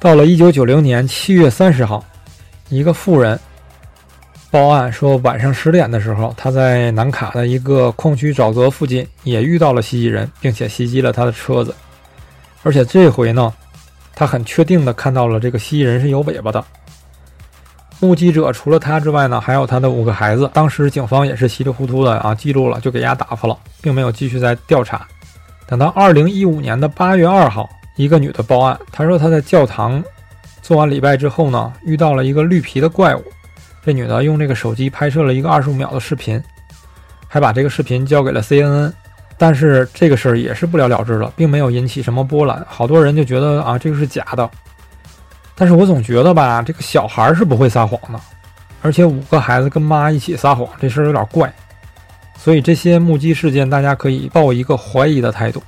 [0.00, 2.04] 到了一九九零年七月三十号，
[2.68, 3.38] 一个妇人
[4.50, 11.74] 报案说，晚上十点的时候，他在南卡的一个矿区沼泽附近也遇到了蜥蜴人，并且袭击了他的车子，
[12.62, 13.52] 而且这回呢，
[14.14, 16.64] 他很确定的看到了这个蜥蜴人是有尾巴的。
[18.04, 20.50] 目击者除了他之外呢，还有他的五个孩子。
[20.52, 25.06] 当时警方也是稀里糊涂的啊，记录了就给丫打发了，并没有继续再调查。
[25.66, 30.04] 等到二零一五年的八月二号，一个女的报案，她说她在教堂
[30.60, 33.24] 做完礼拜之后呢，遇到了一个绿皮的怪物。
[33.84, 36.42] 这女的用这个手机拍摄了一个二十五秒的视频，
[37.26, 38.92] 还把这个视频交给了 CNN。
[39.36, 42.64] 但是这个事儿也是不了了之了，并没有引起什么波澜。
[42.68, 44.48] 好多人就觉得啊，这个是假的。
[45.56, 48.20] 但是我总觉得吧，这个小孩是不会撒谎的，
[48.82, 51.52] 而且五个孩子跟妈一起撒谎，这事儿有点怪。
[52.36, 55.62] 所以这些目击事件，大家可以抱一个怀疑的态度。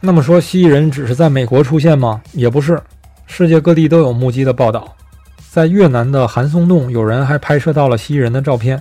[0.00, 2.22] 那么说，蜥蜴人只是在美国出现吗？
[2.32, 2.80] 也不是，
[3.26, 4.94] 世界各地都有目击的报道。
[5.50, 8.80] 在越南的韩松洞，有人还拍摄到了蜥蜴人的照片。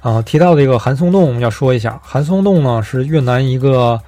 [0.00, 4.00] 啊，提到这个韩松洞，要说一下，韩松洞呢是越南一个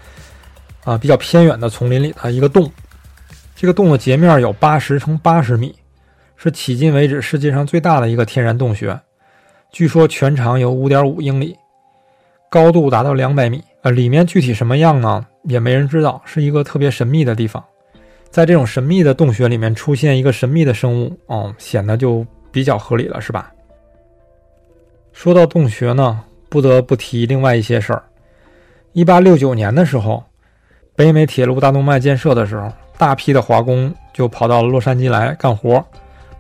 [0.85, 2.69] 啊比较偏远的丛林里的一个洞。
[3.63, 5.73] 这个洞的截面有八十乘八十米，
[6.35, 8.99] 是迄今为止世界上最大的一个天然洞穴。
[9.71, 11.57] 据说全长有五点五英里，
[12.51, 13.63] 高度达到两百米。
[13.83, 15.25] 呃，里面具体什么样呢？
[15.45, 17.65] 也没人知道，是一个特别神秘的地方。
[18.31, 23.53] 在这种神秘的洞穴里面出现一个神秘的生物，哦，显得就比较合理了，是吧？
[25.13, 28.03] 说到洞穴呢，不得不提另外一些事儿。
[28.91, 30.25] 一八六九年的时候，
[30.97, 32.69] 北美铁路大动脉建设的时候，
[32.99, 35.85] 大批的华工就跑到了洛杉矶来干活，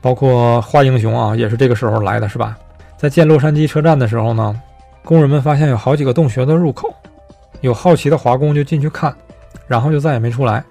[0.00, 2.56] 包括华英雄啊，也是这个时候来的，是吧？
[2.96, 4.60] 在建洛杉矶车站的时候呢，
[5.04, 6.94] 工人们发现有好几个洞穴的入口，
[7.60, 9.12] 有好奇的华工就进去看，
[9.66, 10.62] 然后就再也没出来，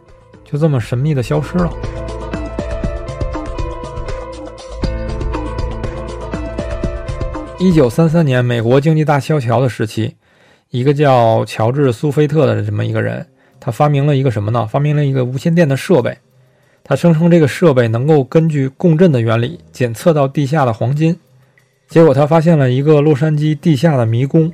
[0.46, 1.70] 就这么神秘的消失了。
[7.60, 10.16] 一九三三年，美国经济大萧条的时期，
[10.70, 13.24] 一个叫乔治·苏菲特的这么一个人，
[13.62, 14.68] 他发明了一个什么呢？
[14.68, 16.18] 发明了一个无线电的设备。
[16.84, 21.16] 他声称这个设备能够根据共振的原理检测到地下的黄金。
[21.88, 24.51] 结果他发现了一个洛杉矶地下的迷宫。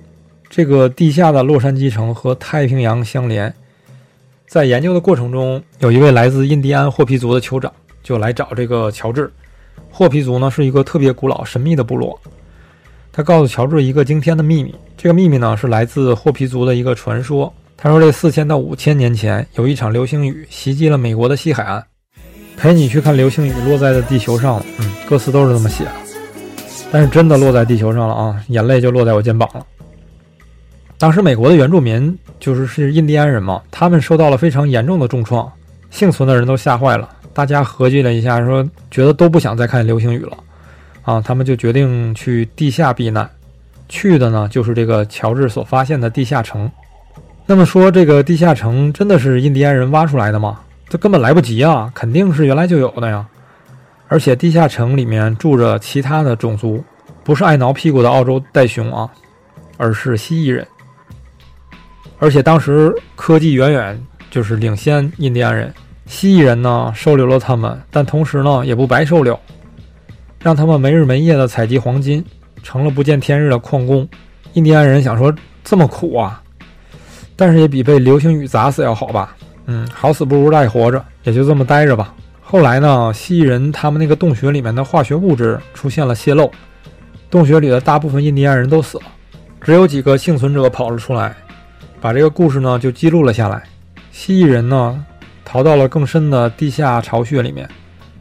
[0.49, 3.53] 这个地下的洛杉矶城和太平洋相连。
[4.45, 9.31] 在研究的过程中，有一位来自印第安霍皮族的酋长就来找这个乔治。
[9.91, 12.19] 霍皮族呢是一个特别古老、神秘的部落。
[13.11, 17.53] 他告诉乔治一个惊天的秘密，这个秘密呢是来自霍皮族的一个传说。
[17.79, 21.85] 他说，这四千到五千年前有一场流星雨袭击了美国的西海岸，
[22.57, 24.59] 陪你去看流星雨落在的地球上。
[24.79, 25.91] 嗯，歌词都是这么写的，
[26.91, 29.63] 但是真的落在地球上了啊，眼泪就落在我肩膀了。
[30.97, 35.49] 当时美国的原住民就是是印第安人嘛，他们受到了非常严重的重创，
[35.91, 37.07] 幸存的人都吓坏了。
[37.31, 40.35] 大家合计了一下，说觉得都不想再看流星雨了。
[41.03, 43.29] 啊，他们就决定去地下避难，
[43.87, 46.67] 去的呢就是这个乔治所发现的地下城。
[47.49, 50.59] 那么说，这个地下城真的是印第安人挖出来的吗？
[50.89, 53.25] 这根本来不及啊，肯定是原来就有的呀。
[54.09, 56.83] 而且地下城里面住着其他的种族，
[57.23, 59.09] 不是爱挠屁股的澳洲袋熊啊，
[59.77, 60.67] 而是蜥蜴人。
[62.19, 63.97] 而且当时科技远远
[64.29, 65.73] 就是领先印第安人，
[66.05, 69.39] 蜥蜴人呢收留了他们，但同时呢也不白收留。
[70.41, 72.23] 让他们没日没夜的采集黄金，
[72.61, 74.05] 成了不见天日的矿工。
[74.51, 75.33] 印第安人想说
[75.63, 76.43] 这么苦啊，
[77.37, 79.37] 但是也比被流星雨砸死要好吧？
[79.67, 82.13] 嗯，好死不如赖活着，也就这么待着吧。
[82.41, 86.49] 后来呢，蜥蜴人他们那个洞穴里面的化学物质出现了泄漏，
[87.29, 89.03] 洞穴里的大部分印第安人都死了，
[89.61, 91.35] 只有几个幸存者跑了出来，
[92.01, 93.61] 把这个故事呢就记录了下来。
[94.11, 95.05] 蜥蜴人呢
[95.45, 97.69] 逃到了更深的地下巢穴里面，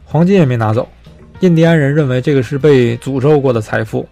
[0.05, 0.87] 黄金也没拿走。
[1.39, 4.07] 印第安人认为这个是被诅咒过的财富。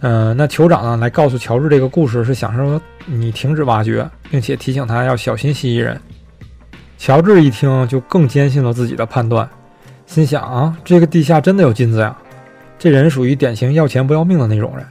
[0.00, 6.00] 嗯，那酋长呢来告诉乔治这个故事，是想说你停止挖掘，并且提醒他要小心蜥蜴人。
[6.96, 9.48] 乔治一听就更坚信了自己的判断，
[10.06, 12.16] 心想啊，这个地下真的有金子呀！
[12.78, 14.86] 这人属于典型要钱不要命的那种人。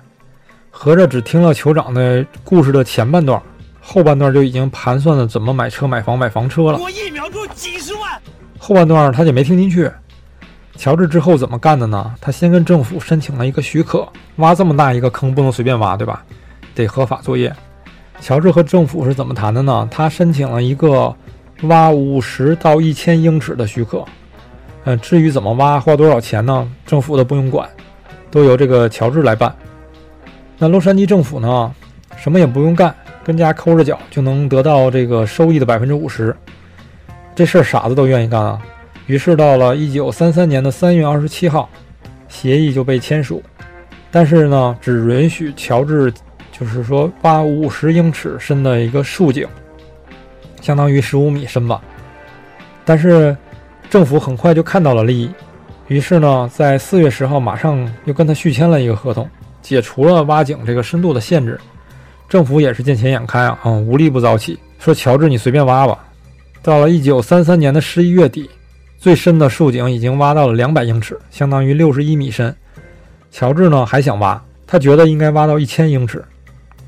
[0.69, 3.41] 合着只听了酋长的故事的前半段，
[3.81, 6.77] 后半段就已经盘算了怎么买车、买房、买房车了。
[6.77, 8.03] 我一秒钟几十万。
[8.59, 9.91] 后半段他就没听进去。
[10.79, 12.15] 乔治之后怎么干的呢？
[12.21, 14.07] 他先跟政府申请了一个许可，
[14.37, 16.23] 挖这么大一个坑不能随便挖，对吧？
[16.73, 17.53] 得合法作业。
[18.21, 19.85] 乔治和政府是怎么谈的呢？
[19.91, 21.13] 他申请了一个
[21.63, 24.05] 挖五十到一千英尺的许可。
[24.85, 26.65] 嗯，至于怎么挖，花多少钱呢？
[26.85, 27.69] 政府都不用管，
[28.31, 29.53] 都由这个乔治来办。
[30.57, 31.75] 那洛杉矶政府呢，
[32.15, 36.33] 什么也不用干，跟家抠着脚就能得到这个收益的百分之五十。
[37.35, 38.57] 这事儿傻子都愿意干啊！
[39.09, 41.67] 于是到了一九三三年的三月二十七号，
[42.27, 43.41] 协议就被签署，
[44.11, 46.13] 但是呢，只允许乔治，
[46.51, 49.47] 就是说挖五十英尺深的一个竖井，
[50.61, 51.81] 相当于十五米深吧。
[52.85, 53.35] 但是
[53.89, 55.31] 政府很快就看到了利益，
[55.87, 59.27] 于是呢，在四月十号马上又跟他续签了一个合同，
[59.59, 61.59] 解除了挖井这个深度的限制。
[62.29, 65.97] 政府也是见钱眼开啊，嗯，无利不早起，说乔治你随便挖吧。
[66.61, 68.47] 到了一九三三年的十一月底。
[68.99, 72.53] 最深的竖井已经挖到了两百英尺，相当于六十一米深。
[73.31, 76.21] 乔治呢还想挖，他觉得应该挖到一千英尺。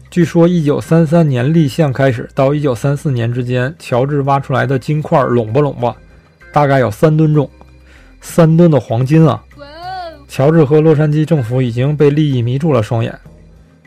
[0.09, 5.95] 据说，一九三三年立项开始到一九三四年之间，乔治挖出来的金块拢吧拢吧，
[6.51, 7.49] 大概有三吨重，
[8.20, 9.41] 三吨的黄金啊！
[10.28, 13.18] 乔治和洛杉矶政府已经被利益迷住了双眼。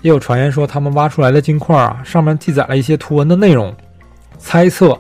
[0.01, 3.75] 也有传言说，他们挖出来的金块啊，上面记载了一些图文的内容，
[4.39, 4.99] 猜测。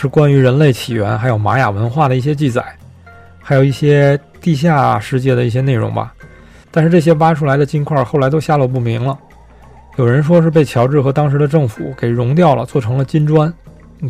[0.00, 2.64] 是关于人类起源，还有玛雅文化的一些记载，
[3.42, 6.14] 还有一些地下世界的一些内容吧。
[6.70, 9.18] 但是这些挖出来的金块后来都下落不明了。
[9.96, 13.52] 有人说是被乔治和当时的政府给熔掉了，做成了金砖。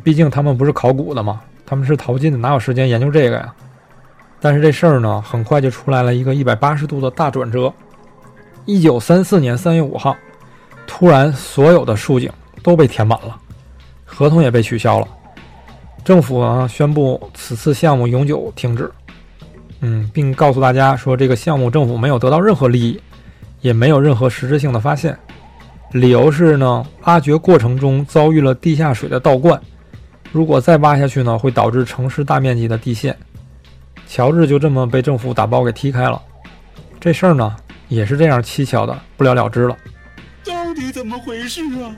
[0.05, 3.55] 毕竟他们不是考古的嘛，他们是淘金的，哪有时间研究这个呀？
[4.41, 7.73] 但是这事儿呢，很快就出来了一个一百八十度的大转折。
[8.67, 10.15] 一九三四年三月五号，
[10.87, 12.31] 突然所有的竖井
[12.63, 13.35] 都被填满了，
[14.05, 15.09] 合同也被取消了。
[16.05, 18.91] 政府呢宣布此次项目永久停止，
[19.81, 23.01] 嗯，并告诉大家说这个项目政府没有得到任何利益，
[23.61, 25.19] 也没有任何实质性的发现。
[25.93, 29.61] 理由是呢，挖掘过程中遭遇了地下水的倒灌，
[30.33, 33.17] 如果再挖下去呢，会导致城市大面积的地陷。
[34.07, 36.21] 乔治就这么被政府打包给踢开了，
[36.99, 37.55] 这事儿呢
[37.89, 39.77] 也是这样蹊跷的不了了之了。
[40.45, 41.93] 到底怎么回事啊？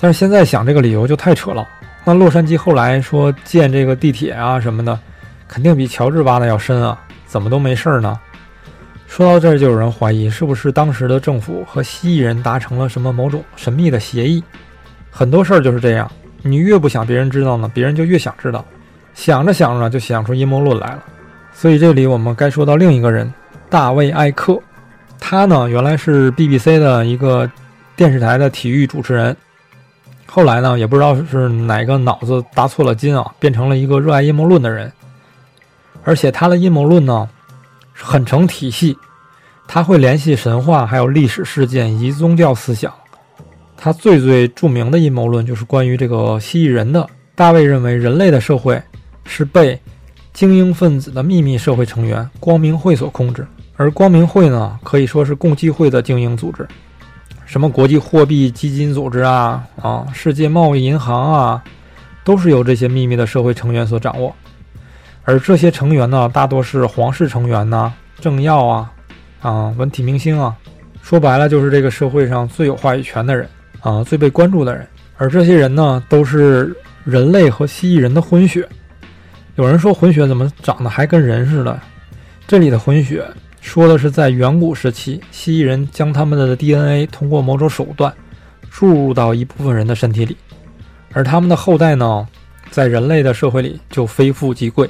[0.00, 1.66] 但是现在想这个理由就太扯了。
[2.08, 4.98] 那洛杉矶后来说建这个地铁啊什么的，
[5.46, 8.18] 肯定比乔治挖的要深啊，怎么都没事儿呢？
[9.06, 14.42] 说到这儿，就有人怀疑是不是当时的政府和蜥蜴人达成了什么某种神秘的协议？
[15.10, 18.64] 很多事儿就是这样，你越不想别人知道呢，别人就越想知道，
[19.12, 21.04] 想着想着就想出阴谋论来了。
[21.52, 23.30] 所以这里我们该说到另一个人，
[23.68, 24.58] 大卫·艾克。
[25.20, 27.50] 他呢原来是 BBC 的一个
[27.94, 29.36] 电视台的体育主持人，
[30.38, 34.92] 后来呢也不知道是哪个脑子搭错了筋啊，变成了一个热爱阴谋论的人，
[36.04, 37.28] 而且他的阴谋论呢。
[38.00, 38.96] 很成体系，
[39.66, 42.94] 他会联系神话、还有历史事件以及宗教思想。
[43.76, 47.04] 他最最著名的阴谋论就是关于这个蜥蜴人的。
[47.34, 48.80] 大卫认为，人类的社会
[49.24, 49.76] 是被
[50.32, 56.68] 精英分子的秘密社会成员光明会所控制，而光明会呢，可以说是共济会的精英组织，
[57.48, 61.64] 什么国际货币基金组织啊、啊世界贸易银行啊，
[62.22, 64.30] 都是由这些秘密的社会成员所掌握。
[65.24, 67.90] 而这些成员呢，大多是皇室成员呐、
[68.20, 68.92] 政要啊、
[69.40, 70.54] 啊文体明星啊，
[71.00, 73.48] 说白了就是这个社会上最有话语权的人
[73.80, 74.86] 啊，最被关注的人。
[75.16, 78.68] 而这些人呢，都是人类和蜥蜴人的混血。
[79.56, 81.80] 有人说混血怎么长得还跟人似的？
[82.46, 83.24] 这里的混血
[83.60, 88.12] 说的是在远古时期，蜥蜴人将他们的 DNA 通过某种手段
[88.70, 90.36] 注入到一部分人的身体里，
[91.12, 92.26] 而他们的后代呢，
[92.70, 94.88] 在人类的社会里就非富即贵。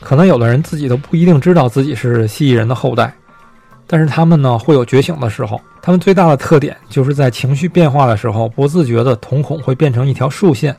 [0.00, 3.12] 可能有的人自己都不一定知道自己是蜥蜴人的后代，
[3.86, 5.60] 但是他们呢会有觉醒的时候。
[5.80, 10.76] 他们最大的特点就是在情绪变化的时候，不自觉的瞳孔会变成一条竖线。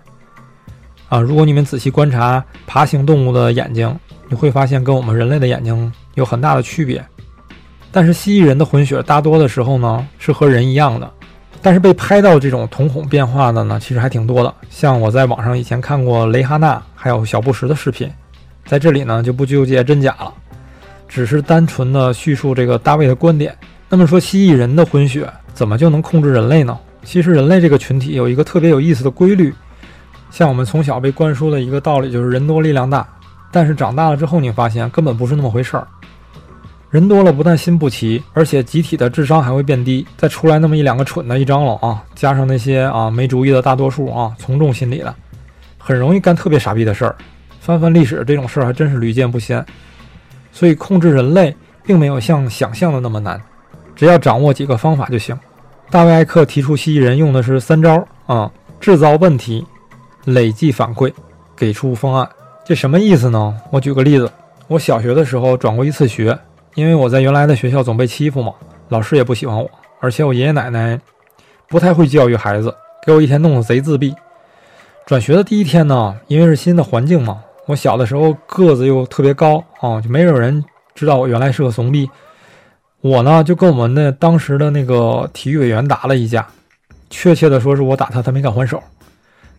[1.10, 3.94] 啊，如果你们仔细观察爬行动物的眼睛，
[4.30, 7.06] 你会发现跟我们人类的眼睛有很大的区别。
[7.94, 11.10] 但是蜥蜴人的混血大多的时候呢是和人一样的，
[11.62, 14.54] 但是被拍到这种瞳孔变化的呢其实还挺多的。
[14.70, 18.12] 像我在网上以前看过雷哈娜还有小布什的视频。
[18.66, 20.34] 在这里呢，就不纠结真假了，
[21.08, 23.54] 只是单纯的叙述这个大卫的观点。
[23.90, 26.80] 那么说，蜥蜴人的混血怎么就能控制人类呢？
[27.04, 29.54] 其实，人类这个群体有一个特别有意思的规律，
[30.32, 33.06] 像我们从小被灌输的一个道理，就是人多力量大。
[33.52, 35.86] 但是长大了之后，你发现根本不是那么回事儿。
[36.94, 40.06] 人多了，不但心不齐，而且集体的智商还会变低。
[40.16, 45.16] 再出来那么一两个蠢的一张了啊，加上那些啊没主意的大多数啊，从众心理的，
[45.80, 47.16] 很容易干特别傻逼的事儿。
[47.60, 49.66] 翻翻历史，这种事儿还真是屡见不鲜，
[50.52, 53.42] 所以控制人类并没有像想象的那么难，
[53.96, 55.36] 只要掌握几个方法就行。
[55.90, 59.66] 大卫·艾克提出蜥蜴人用的是三招啊：制造问题、
[60.26, 61.12] 累计反馈、
[61.56, 62.30] 给出方案。
[62.64, 63.58] 这什么意思呢？
[63.72, 64.32] 我举个例子，
[64.68, 66.38] 我小学的时候转过一次学，
[66.76, 68.54] 因为我在原来的学校总被欺负嘛，
[68.90, 69.70] 老师也不喜欢我，
[70.00, 71.00] 而且我爷爷奶奶
[71.68, 72.74] 不太会教育孩子，
[73.06, 74.14] 给我一天弄得贼自闭。
[75.06, 77.44] 转学的第一天呢，因为是新的环境嘛。
[77.66, 80.64] 我小的时候个子又特别高啊，就没有人
[80.96, 82.10] 知道我原来是个怂逼。
[83.02, 86.48] 我呢就跟我们的当时的那个体育委员打了一架，
[87.10, 88.82] 确切的说是我打他，他没敢还手。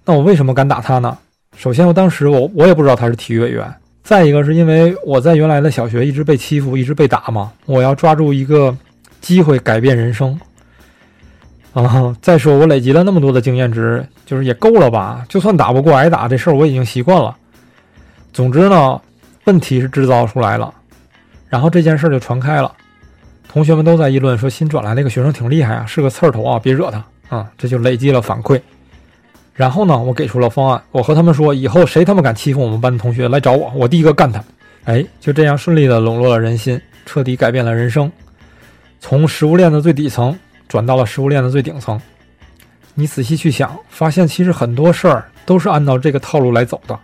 [0.04, 1.16] 那我为什么敢打他呢？
[1.56, 3.74] 首先，我当时我我也不知道他是体育委员。
[4.04, 8.76] 再一个是因为我在原来的小学一直被欺负，一直被打嘛，我要抓住一个
[9.22, 10.38] 机会改变人生。
[11.72, 15.24] 啊，再说我累积了那么多的经验值，就是也够了吧？
[15.26, 17.34] 就算打不过挨打这事儿，我已经习惯了。
[18.32, 19.00] 总之呢，
[19.44, 20.72] 问题是制造出来了，
[21.48, 22.70] 然后这件事儿就传开了，
[23.48, 28.60] 同学们都在议论说新转来那个学生挺厉害啊，是个刺儿头啊，别惹他啊，这就累积了反馈。
[29.54, 34.42] 然后呢，我给出了方案，我和他们说，以后谁他妈敢欺负我们班的同学来找我，我第一个干他。
[34.84, 38.10] 哎，就这样顺利的笼络了人心，彻底改变了人生，
[39.00, 40.36] 从食物链的最底层
[40.68, 42.00] 转到了食物链的最顶层。
[42.94, 46.98] 你仔细去想，发现其实很多事儿都是按照这个套路来走的。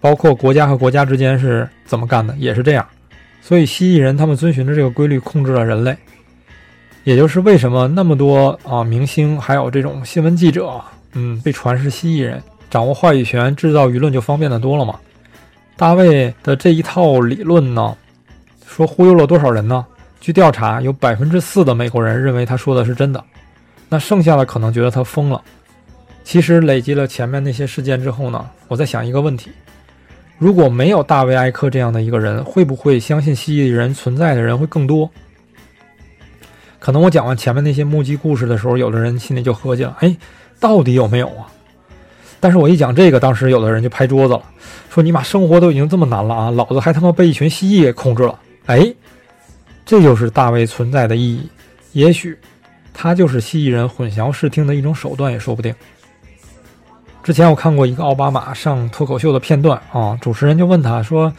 [0.00, 2.86] 包括国家和国家之间是怎么干的，也是这样。
[3.40, 5.96] 所以蜥蜴人他们遵循着这个规律控制了人类，
[7.04, 10.80] 也就是为什么那么多啊明星还有这种新闻记者，
[11.12, 14.98] 嗯，被传是蜥蜴人，掌握话语权，制造舆论就方便的多了嘛。
[15.76, 17.96] 大卫的这一套理论呢，
[18.66, 19.84] 说忽悠了多少人呢？
[20.20, 23.22] 据调查，有百分之四的美国人认为他说的是真的，
[23.88, 25.42] 那剩下的可能觉得他疯了。
[26.22, 29.50] 其实累积了前面那些事件之后呢，我在想一个问题：
[30.38, 35.10] 如果没有大卫·艾克这样的一个人，会不会相信蜥蜴人存在的人会更多？
[36.78, 40.16] 可能我讲完前面那些目击故事的时候，有的人心里就合计了：哎，
[40.62, 41.50] 到底有没有啊？
[42.38, 44.42] 但是我一讲这个，当时有的人就拍桌子了，
[44.90, 48.94] 说：“你妈生活都已经这么难了啊，老子还他妈被一群蜥蜴给控制了！”哎，
[49.84, 51.48] 这就是大卫存在的意义。
[51.92, 52.38] 也许，
[52.94, 55.74] 他就是蜥蜴人混淆视听的一种手段也说不定。
[57.22, 61.32] 之前我看过一个奥巴马上脱口秀的片段啊，主持人就问他说：“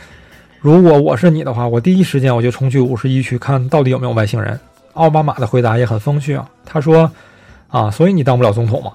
[0.62, 4.60] 如果我是你的话，我第一时间我就冲去五十一区看到底有没有外星人。”
[4.94, 7.12] 奥巴马的回答也很风趣啊，他说
[7.68, 8.92] ：“啊，所以你当不了总统嘛？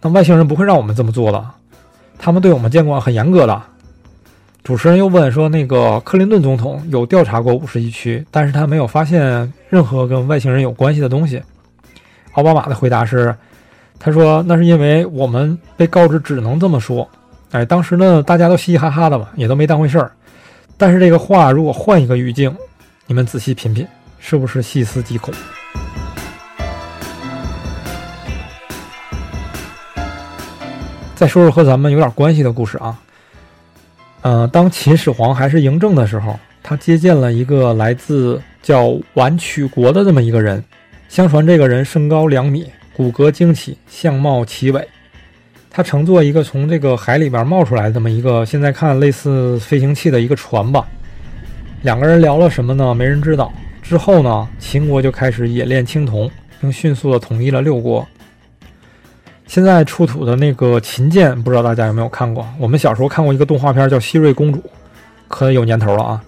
[0.00, 1.44] 那外星人不会让我们这么做的，
[2.18, 3.62] 他们对我们监管很严格的。”
[4.64, 11.42] 主持人又问说：“那个克林顿总统有调查过五十一区，但是他没有发现任何跟外星人有关系的东西。”
[12.32, 13.34] 奥巴马的回答是
[13.98, 17.08] ：“他说那是因为我们被告知只能这么说。
[17.52, 20.12] 哎，当时呢大家都嘻嘻哈哈的嘛，也都没当回事儿。
[20.76, 22.54] 但是这个话如果换一个语境，
[23.06, 23.86] 你们仔细品品。”
[24.20, 25.32] 是不是细思极恐？
[31.18, 32.96] 再说说和咱们有点关系的故事啊。
[34.22, 40.62] 呃，当秦始皇还是嬴政的时候，他接见了一个来自叫宛曲国的这么一个人。
[41.08, 42.64] 相传这个人身高两米，
[42.96, 44.86] 骨骼惊奇，相貌奇伟。
[45.68, 50.86] 他乘坐一个从这个海里边冒出来的这么一个，现在看类似飞行器的一个船吧。
[51.82, 52.94] 两个人聊了什么呢？
[52.94, 53.52] 没人知道。
[53.82, 58.06] 之后呢，秦国就开始冶炼青铜，并迅速的统一了六国。
[59.48, 62.46] 现在出土的那个秦剑，不知道大家有没有看过？
[62.58, 64.58] 我们小时候看过一个动画片，叫《希瑞公主》，
[65.26, 66.22] 可有年头了啊。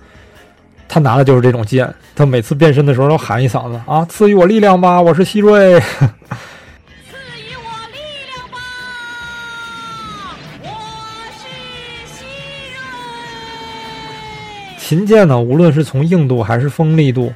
[0.88, 5.78] 她拿的就是这种剑，她每次变身的时候都喊一嗓子啊：“赐予我力量吧，我是希瑞。”
[14.78, 17.32] 秦剑呢，无论是从硬度还是锋利度。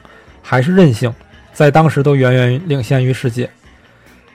[0.46, 1.10] 还是韧性，
[1.54, 3.48] 在当时都远远领先于世界。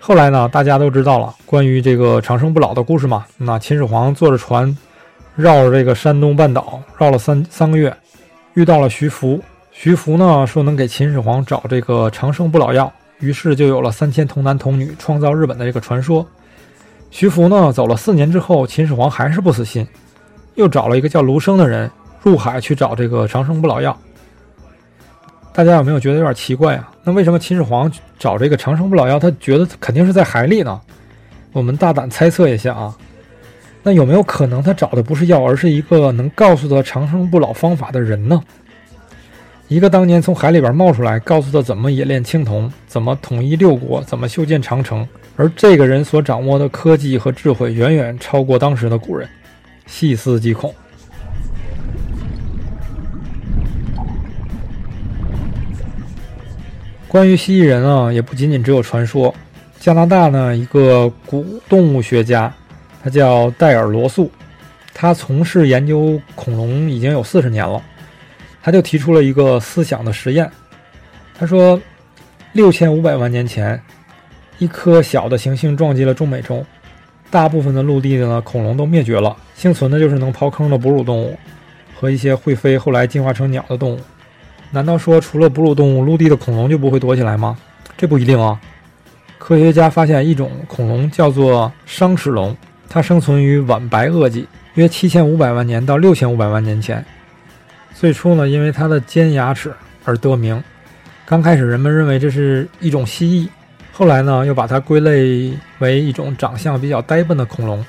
[0.01, 3.25] 后来呢，大家都知道了关于这个长生不老的故事嘛。
[3.37, 4.75] 那秦始皇坐着船，
[5.35, 7.95] 绕着这个山东半岛绕了三三个月，
[8.53, 9.39] 遇到了徐福。
[9.71, 16.25] 徐福呢说能给秦始皇找这个长生不老药，于是就有了三千童男童女创造日本的这个传说。
[17.11, 19.85] 徐福呢走了四年之后，秦始皇还是不死心，
[20.55, 21.91] 又找了一个叫卢生的人
[22.23, 23.95] 入海去找这个长生不老药。
[25.53, 26.89] 大家有没有觉得有点奇怪啊？
[27.03, 30.79] 那为什么秦始皇找这个长生不老药，他觉得肯定是在海里呢？
[31.51, 32.95] 我们大胆猜测一下啊，
[33.83, 38.41] 那有没有可能他找的不是药，而是一个能告诉他长生不老方法的人呢？
[39.67, 49.27] 一个当年从海里边冒出来，告诉他怎么冶炼青铜，怎么统一六国，怎么修建长城，而这个人所掌握的科技和智慧远远超过当时的古人，
[49.85, 50.73] 细思极恐。
[57.09, 59.33] 关于蜥蜴人啊，也不仅仅只有传说。
[59.79, 62.53] 加拿大呢，一个古动物学家，
[63.03, 64.31] 他叫戴尔·罗素，
[64.93, 67.81] 他从事研究恐龙已经有四十年了。
[68.61, 70.47] 他就提出了一个思想的实验。
[71.33, 71.81] 他说，
[72.53, 73.81] 六千五百万年前，
[74.59, 76.63] 一颗小的行星撞击了中美洲，
[77.31, 81.35] 大部分的陆地的呢恐龙都灭绝了，幸存的就是能刨坑的哺乳动物
[81.99, 83.99] 和一些会飞后来进化成鸟的动物。
[84.71, 87.57] 难道说除了哺乳动物，陆地的恐龙就不会躲起来吗？
[87.97, 88.59] 这不一定啊。
[89.37, 92.55] 科学家发现一种恐龙叫做商齿龙，
[92.87, 97.03] 它生存于晚白垩纪，约七千五百万年到六千五百万年前。
[97.95, 99.73] 最初呢，因为它的尖牙齿
[100.05, 100.61] 而得名。
[101.25, 103.49] 刚开始人们认为这是一种蜥蜴，
[103.91, 107.83] 后来呢又把它归类为一种长相比较呆笨的恐龙。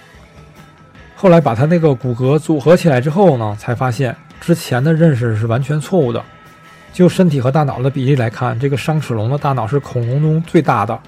[1.15, 6.25] 后来把它那个骨骼组合起来之后呢，才发现之前的认识是完全错误的。
[6.93, 10.99] 就身体和大脑的比例来看，这个商齿龙的大脑是恐龙中最大的，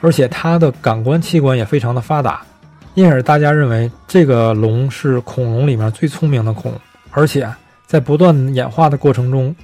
[0.00, 2.42] 而且它的感官器官也非常的发达，
[2.94, 6.80] 因而大家认为这个龙是恐龙里面最聪明的恐龙。
[7.10, 7.48] 而且
[7.86, 9.54] 在不断演化的过程中，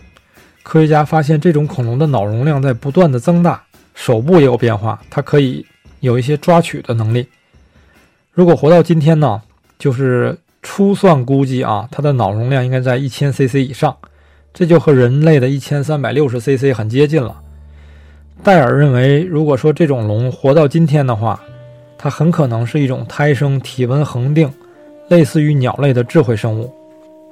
[0.63, 3.63] 科学家发现这种恐龙的脑容量在不断的增大，
[3.95, 5.65] 手部也有变化，它可以
[6.01, 7.27] 有一些抓取的能力。
[8.33, 9.41] 如果活到今天呢，
[9.79, 13.97] 就是初算估计啊，它的脑容量应该在一千 CC 以上。
[14.55, 17.35] 这就和人类的一千三百六十 cc 很接近了。
[18.45, 21.41] 戴尔认为，如果说这种龙活到今天的话，
[21.99, 24.49] 它很可能是一种胎生、体温恒定、
[25.09, 26.73] 类似于鸟类的智慧生物。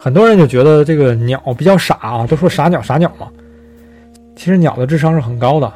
[0.01, 3.29] 很多人就觉得这个鸟比较傻啊，都说傻鸟傻鸟嘛。
[4.35, 5.73] 其实鸟的智商是很高的。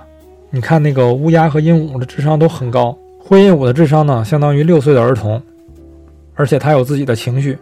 [0.50, 5.40] 你看那个乌鸦和鹦鹉的智商都很高，灰鹦鹉的智商呢，相当于六岁的儿童，
[6.34, 7.56] 而且它有自己的情绪。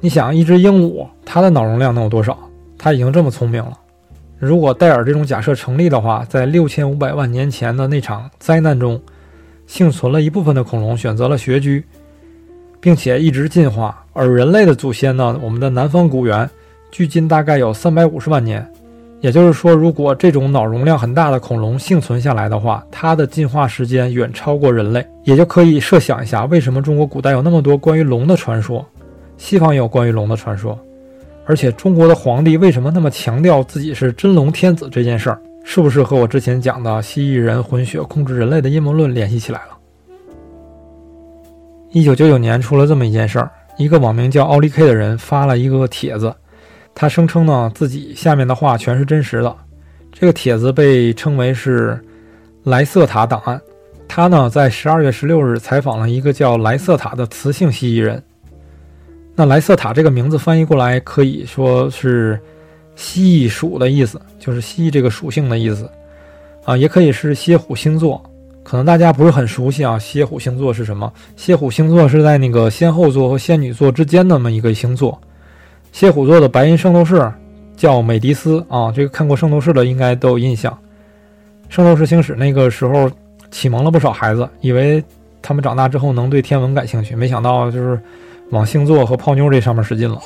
[0.00, 2.38] 你想，一只鹦鹉，它的脑容量能有多少？
[2.78, 3.72] 它已经这么聪明了。
[4.38, 9.00] 如果戴尔这种假设成立的话，在六千五百万年前的那场灾难中，
[9.66, 11.84] 幸存了一部分的恐龙选择了穴居，
[12.80, 14.04] 并且一直进化。
[14.12, 16.48] 而人类的祖先呢，我们的南方古猿，
[16.92, 18.64] 距今大概有三百五十万年。
[19.20, 28.86] 也就是说，如果这种脑容量很大的恐龙幸存下来的话，它的进化时间远超过人类，也就可以设想一下，为什么中国古代有那么多关于龙的传说，
[29.36, 30.78] 西方也有关于龙的传说，
[31.48, 39.78] 而且中国的皇帝为什么那么强调自己是真龙天子这件事儿，是不是和我之前讲的蜥蜴人混血控制人类的阴谋论联系起来了？
[41.90, 46.34] 一九九九年出了这么一件事儿，一个网名叫奥利 K 的人发了一个帖子。
[46.94, 49.56] 他声称呢，自己下面的话全是真实的。
[50.12, 51.98] 这个帖子被称为是
[52.64, 53.58] 莱瑟塔档案。
[54.06, 58.22] 他呢，在十二月十六日采访了一个叫莱瑟塔的雌性蜥蜴人。
[59.38, 62.36] 那莱瑟塔这个名字翻译过来可以说是
[62.96, 65.88] 蜥蜴属的意思，就是蜥蜴这个属性的意思
[66.64, 68.20] 啊，也可以是蝎虎星座。
[68.64, 71.12] 可能大家不是很熟悉啊，蝎虎星座是什么？
[71.36, 75.16] 蝎虎星座是在那个仙后座和仙女座之间那么一个星座。
[75.92, 77.32] 蝎虎座的白银圣斗士
[77.76, 80.76] 叫美迪斯啊，这个看过圣斗士的应该都有印象。
[81.68, 83.08] 圣斗士星矢那个时候
[83.52, 85.00] 启蒙了不少孩子，以为
[85.40, 88.00] 他们长大之后能对天文感兴趣，没想到就是
[88.50, 90.18] 往星座和泡妞这上面使劲了。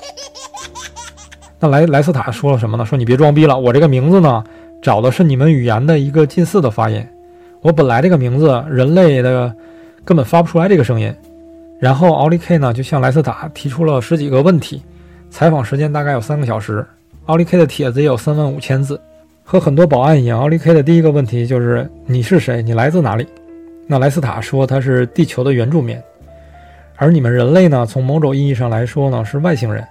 [1.58, 2.84] 那莱莱斯塔说了什么呢？
[2.84, 4.42] 说你别装逼了，我这个名字呢
[4.80, 7.06] 找的是你们语言的一个近似的发音。
[7.60, 9.54] 我本来这个名字人类的
[10.04, 11.14] 根本发不出来这个声音。
[11.78, 14.82] 然后奥利 K 呢就向莱斯塔提出了十几个问题。
[15.30, 16.86] 采访时间大概有三个小时，
[17.26, 19.00] 奥利 K 的帖子也有三万五千字。
[19.44, 22.62] 和很多保安一样，奥利 K 的第一个问题就是：“你是谁？
[22.62, 23.26] 你来自哪里？”
[23.88, 25.98] 那莱斯塔说他是地球的原住民，
[27.03, 27.84] 而你们人类呢？
[27.84, 29.84] 从某种意义上来说呢，是外星人，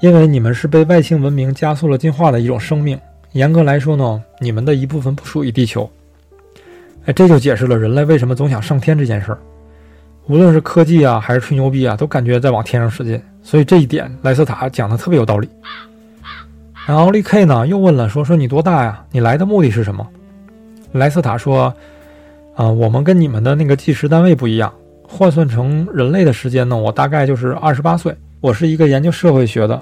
[0.00, 2.96] 因为你们是被外星文明加速了进化的一种生命。
[3.32, 5.90] 严格来说呢，你们的一部分不属于地球。
[7.06, 9.38] 哎，这就解释了人类为什么总想上天这件事儿。
[10.28, 13.20] 无论是科技啊，还是吹牛逼啊，都感觉在往天上使劲。
[13.42, 15.48] 所以这一点，莱斯塔讲的特别有道理。
[16.86, 19.04] 然后奥利 K 呢又问了，说说你多大呀？
[19.10, 20.06] 你来的目的是什么？
[20.92, 21.74] 莱斯塔说，
[22.54, 24.72] 啊，我们跟你们的那个计时单位不一样，
[25.06, 28.14] 换算成人类的时间呢，我大概就是二十八岁。
[28.40, 29.80] 我是一个研究社会学的，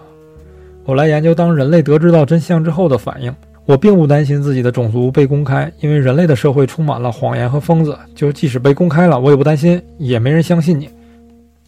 [0.85, 3.35] 我来研究当人类得知到真相之后的反应。
[3.65, 7.97] 我并不担心自己的种族被公开，因为人类的社会充满了谎言和疯子。
[8.15, 10.89] 就即使被公开了，我也不担心，也没人相信你。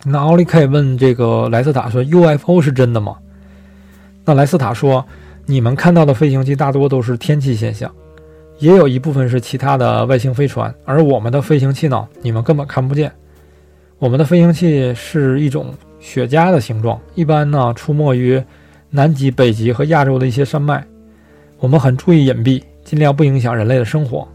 [0.05, 3.17] 那奥利 K 问这个莱斯塔说：“UFO 是真的吗？”
[4.25, 5.05] 那莱斯塔说
[5.47, 7.91] ：“你们看到的飞行器大多都是天气现象，
[8.59, 10.75] 也有一部分是其他的外星飞船。
[10.85, 13.11] 而我们的飞行器呢，你们根本看不见。
[14.05, 18.39] 我们的飞行器是一种雪茄的形状，一般呢出没于
[18.91, 20.85] 南极、北极和亚洲的一些山脉。
[21.59, 24.29] 我们很注意隐蔽，尽量不影响人类的生活。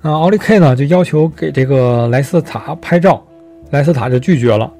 [0.00, 3.20] 那奥利 K 呢就要求给这个莱斯塔拍照，
[3.72, 4.72] 莱斯塔就拒绝了。”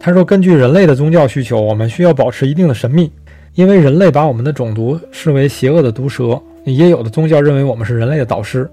[0.00, 3.12] 他说：“根据人类的宗教需求，我们需要保持一定的神秘，
[3.54, 6.36] 因为人类把我们的种族视为邪恶的毒蛇。
[6.64, 8.68] 也有的宗教认为我们是人类的导师。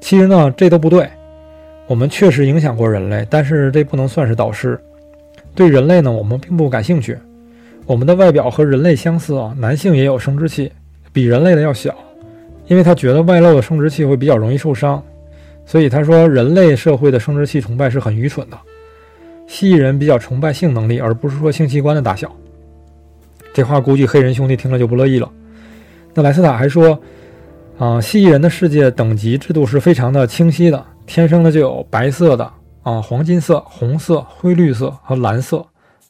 [0.00, 1.06] 其实呢，这都不对。
[1.86, 4.78] 我们确实影响过人类，但是这不能算是导师。
[5.54, 7.16] 对人类呢，我们并不感兴趣。
[7.86, 10.72] 我们的外表和人类相似啊，男性也有生殖器，
[11.12, 11.94] 比人类的要小，
[12.66, 15.02] 因为他觉得外露的生殖器会比较容易受伤。
[15.66, 18.58] 所以他说，人类社会的生殖器崇拜是很愚蠢的。”
[19.46, 22.34] 蜥蜴人比较崇拜性能力，而不是说性器官的大小。
[23.52, 25.30] 这话估计黑人兄弟听了就不乐意了。
[26.14, 26.98] 那莱斯塔还说，
[27.78, 32.50] 啊，蜥蜴人的世界等级制度是非常的清晰的，天生的就有白色的
[32.82, 35.64] 啊、黄金色、红色、灰绿色和蓝色。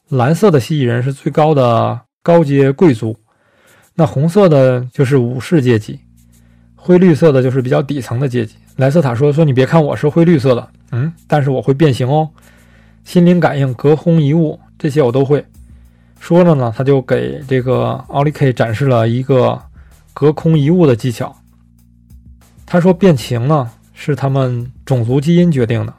[0.09, 3.17] 蓝色的蜥蜴人是最高的高阶贵族，
[3.95, 5.99] 那红色的就是武士阶级，
[6.75, 8.55] 灰绿色的就是比较底层的阶级。
[8.75, 12.29] 莱斯塔说：“说你别看我是灰绿色的，嗯，但是我会变形哦。”
[13.03, 15.45] 心灵感应、隔空移物这些我都会。
[16.19, 19.59] 说着呢，他就给这个奥利 K 展示了一个
[20.13, 21.35] 隔空移物的技巧。
[22.65, 25.93] 他说变形呢是他们种族基因决定的。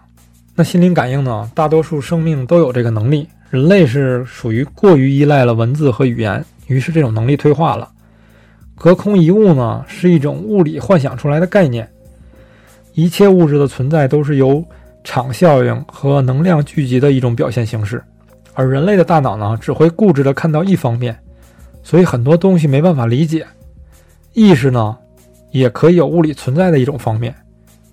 [0.55, 7.91] 那心灵感应呢，大多数生命都有这个能力，人类是属于过于依赖了文字和语言，于是这种能力退化了。
[8.77, 11.91] 隔空移物呢是一种物理幻想出来的概念，
[12.95, 14.65] 一切物质的存在都是由。
[15.09, 18.03] 场效应和能量聚集的一种表现形式，
[18.55, 21.17] 而人类的大脑呢，只会固执地看到一方面，
[21.85, 23.47] 所以很多东西没办法理解。
[24.33, 24.99] 意识呢，
[25.53, 27.33] 也可以有物理存在的一种方面，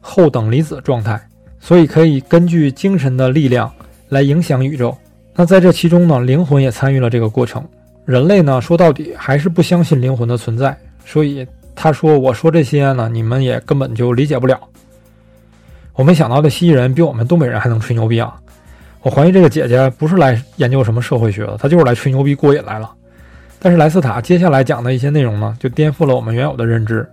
[0.06, 1.20] 后等离子状态，
[1.62, 3.72] 所以可以根据精神的力量
[4.10, 4.96] 来影响宇宙。
[5.34, 7.64] 那在这其中呢，灵魂也参与了这个过程。
[8.06, 14.60] 人类呢，说到底还是不相信灵魂的存在，所以他说：“我说这些呢，你们也根本就理解不了。”
[15.96, 18.36] 我没想到这蜥蜴人比我们东北人还能吹牛逼啊！
[19.02, 22.92] 我怀疑这个姐姐不是来研究什么社会学的，她就是来吹牛逼过瘾来了。
[23.58, 27.10] 但是莱斯塔接下来讲的一些内容呢，就颠覆了我们原有的认知。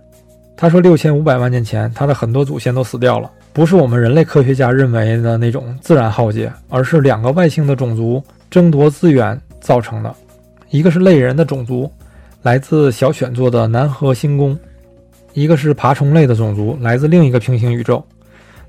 [0.61, 10.13] 他说，六千五百万年前，他的很多祖先都死掉了，不是我们人类科学家认为的那种自然浩劫，而是两个外星的种族争夺资源造成的。
[10.69, 11.91] 一个是类人的种族，
[12.43, 14.55] 来自小犬座的南河星宫；
[15.33, 18.05] 一个是爬虫类的种族，来自另一个平行宇宙。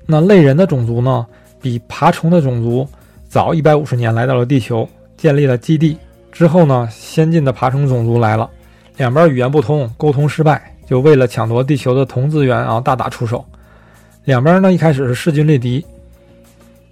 [0.07, 1.23] 那类人的种族呢，
[1.61, 2.89] 比爬虫的种族
[3.29, 5.95] 早一百五十年来到了地球，建立了基地。
[6.31, 8.49] 之后呢，先进的爬虫种族来了，
[8.97, 13.43] 两边语言不通，沟通失败，就为了抢夺地球的铜资源啊，大打出手。
[14.25, 15.85] 两边呢一开始是势均力敌，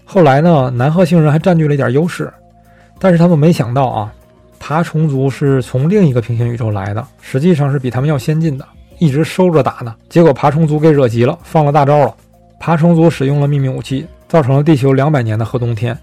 [0.04, 2.32] 后来呢，南鹤星人还占据了一点优势，
[3.00, 4.14] 但是他们没想到啊，
[4.60, 8.66] 爬虫族是从另一个平行宇宙来的，实际上是比他们要先进的，
[9.00, 9.96] 一直收着打呢。
[10.10, 12.14] 结果爬虫族给惹急了，放了大招了。
[12.60, 15.98] 爬虫族使用了秘密武器，造成了地球两百年的核冬天，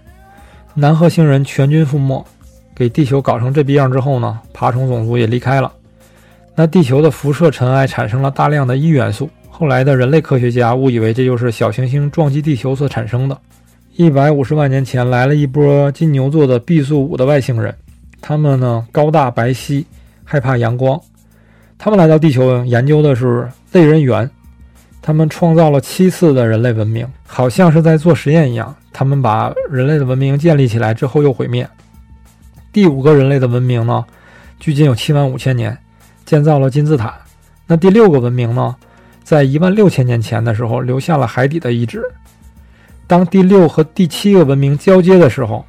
[0.73, 2.25] 南鹤星人全军覆没。
[2.75, 5.71] 给地球搞成这逼样之后呢，爬虫种族也离开了。
[6.59, 13.37] 那地球的辐射尘埃产生了大量的铱元素，后来的人类科学家误以为这就是小行星撞击地球所产生的。
[13.95, 17.73] 一百五十万年前来了一波金牛座的 B 宿五的外星人，
[18.19, 19.85] 他们呢高大白皙，
[20.25, 20.99] 害怕阳光。
[21.77, 24.29] 他们来到地球研究的是类人猿，
[25.01, 28.75] 他们创造了七次的人类文明，好像是在做实验一样。
[28.91, 31.65] 他们把人类的文明建立起来之后又毁灭。
[32.73, 34.03] 第五个人类的文明呢，
[34.59, 35.77] 距今有七万五千年，
[36.29, 37.17] 建造了金字塔。
[37.65, 38.75] 那第六个文明呢，
[39.23, 42.03] 在一万六千年前的时候留下了海底的遗址。
[43.07, 45.65] 当第六和第七个文明交接的时候，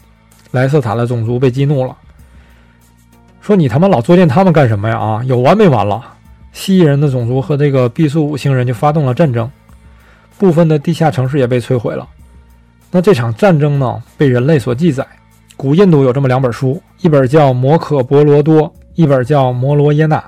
[0.51, 1.97] 莱瑟塔的种族被激怒了，
[3.41, 4.99] 说：“你他妈老作践他们干什么呀？
[4.99, 6.05] 啊，有完没完了？”
[6.53, 9.51] 蜥蜴人的种族和这个毕宿五星人就发动了战争，
[10.37, 12.07] 部分的地下城市也被摧毁了。
[12.91, 15.07] 那这场战争呢，被人类所记载。
[15.57, 18.63] 古印度有这么两本书，一本叫《摩诃婆罗多》，
[18.95, 20.19] 一本叫《摩罗耶那》。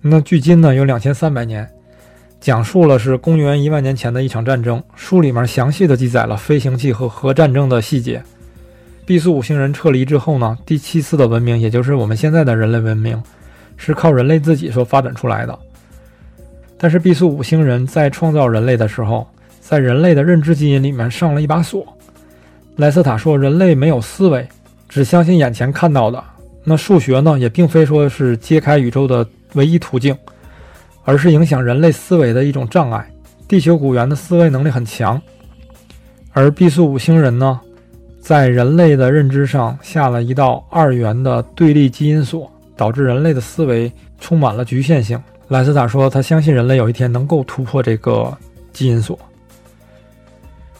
[0.00, 1.68] 那距今呢有两千三百年，
[2.40, 4.82] 讲述了是公元一万年前的一场战争。
[4.94, 8.22] 书里面详细的记载了飞行器和核战争的细节。
[9.04, 13.20] 毕宿五星人撤离之后呢，第七次的文明，也就是我们现在的人类文明，
[13.76, 15.58] 是靠人类自己所发展出来的。
[16.76, 19.26] 但是毕宿五星人在创造人类的时候，
[19.60, 21.84] 在人类的认知基因里面上了一把锁。
[22.76, 24.46] 莱斯塔说，人类没有思维。
[24.88, 26.22] 只相信眼前看到的，
[26.62, 30.16] 那数学呢，也并非说是揭开宇宙的唯一途径，
[31.04, 33.10] 而是影响人类思维的一种障碍。
[33.46, 35.20] 地球古猿的思维能力很强，
[36.32, 37.60] 而毕宿五星人呢，
[38.20, 43.90] 在人类的认知上下了一道二元的对立基因锁，导致人类的思维
[44.20, 45.20] 充满了局限性。
[45.48, 48.36] 莱斯塔说，他相信人类有一天能够突破这个
[48.72, 49.18] 基因锁。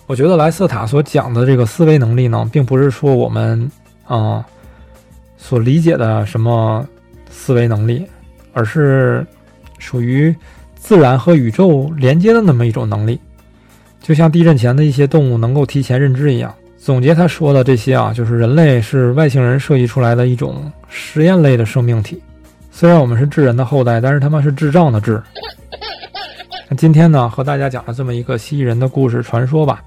[0.07, 3.71] 我觉得莱斯塔所讲的这个思维能力呢，并不是说我们。
[4.07, 4.43] 啊，
[5.37, 6.83] 所理解的什么
[7.29, 8.07] 思维能力，
[8.53, 9.27] 而是
[9.79, 10.35] 属于
[10.77, 13.19] 自然和宇宙连接的那么一种能力，
[14.01, 16.55] 就像地震前的一些动物能够提前认知一样。
[16.77, 22.23] 总结他说的这些啊，就是人类是外星人设计出来的一种实验类的生命体。
[22.71, 25.21] 虽然我们是智人的后代，但是他们是智障的智。
[26.69, 29.83] 那今天呢，和大家讲了这么一个蜥蜴人的故事传说吧，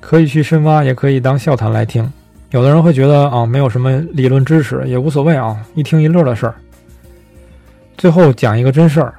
[0.00, 2.10] 可以去深挖，也可以当笑谈来听。
[2.52, 6.54] 有的人会觉得啊，没有什么理论支持也无所谓啊，一听一乐的事儿。
[7.96, 9.14] 最后讲一个真事儿：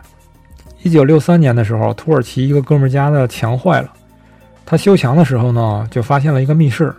[0.83, 3.91] 一九六三年的时候，土耳其一个哥们儿家的墙坏了，
[4.65, 6.93] 他修墙的时候呢，就发现了一个密室。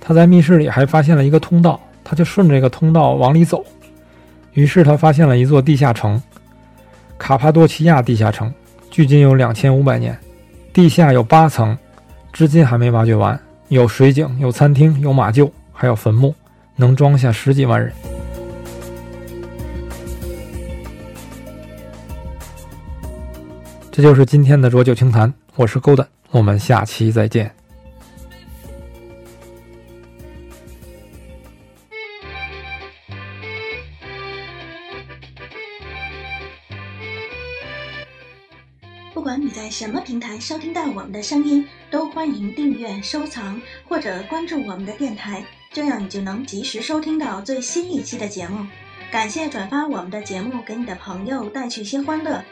[0.00, 3.64] 他在密室里还发现了一个通道，他就顺着这个通道往里走。
[4.52, 6.20] 于是他发现了一座地下城——
[7.16, 8.52] 卡帕多奇亚地下城，
[8.90, 10.18] 距今有两千五百年，
[10.72, 11.76] 地下有八层，
[12.32, 13.38] 至今还没挖掘完。
[13.68, 16.34] 有水井，有餐厅，有马厩，还有坟墓，
[16.76, 17.92] 能装下十几万人。
[23.96, 27.54] 这就是今天的浊酒清谈，我是勾 n 我们下期再见。
[39.12, 48.66] 不管你在什么平台收听到我们的声音，都欢迎订阅、收藏或者关注我们的电台，这样你就能及时收听到最新一期的节目。
[49.12, 52.44] 感谢转发我们的节目给你的朋友，带去些欢乐。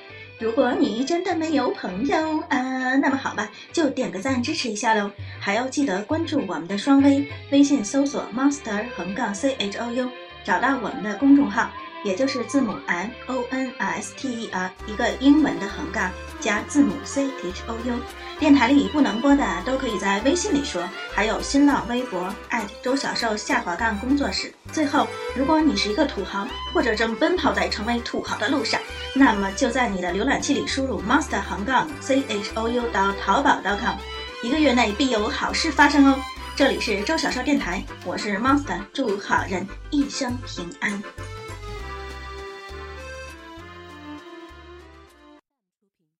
[0.42, 5.08] 如果你真的没有朋友啊，那么好吧，就点个赞支持一下喽。
[5.38, 10.10] 还要记得关注我们的双微，微信搜索 monster 横杠 c h o u，
[10.42, 11.70] 找到我们的公众号。
[12.04, 17.94] 也就是字母 M O N S T E R 一个英文的横杠加字母 C H O U，
[18.42, 20.82] 电台里不能播的都可以在微信里说，
[21.14, 22.28] 还有新浪微博
[22.82, 24.52] 周小瘦下滑杠工作室。
[24.72, 28.80] 最后，如果你是一个土豪，或者正奔跑在成为土豪的路上，
[29.14, 33.94] 那么就在你的浏览器里输入 monster 横杠 C H O U 到淘宝 .com，
[34.42, 36.18] 一个月内必有好事发生哦。
[36.56, 41.00] 这里是周小瘦电台，我是 monster，祝好人一生平安。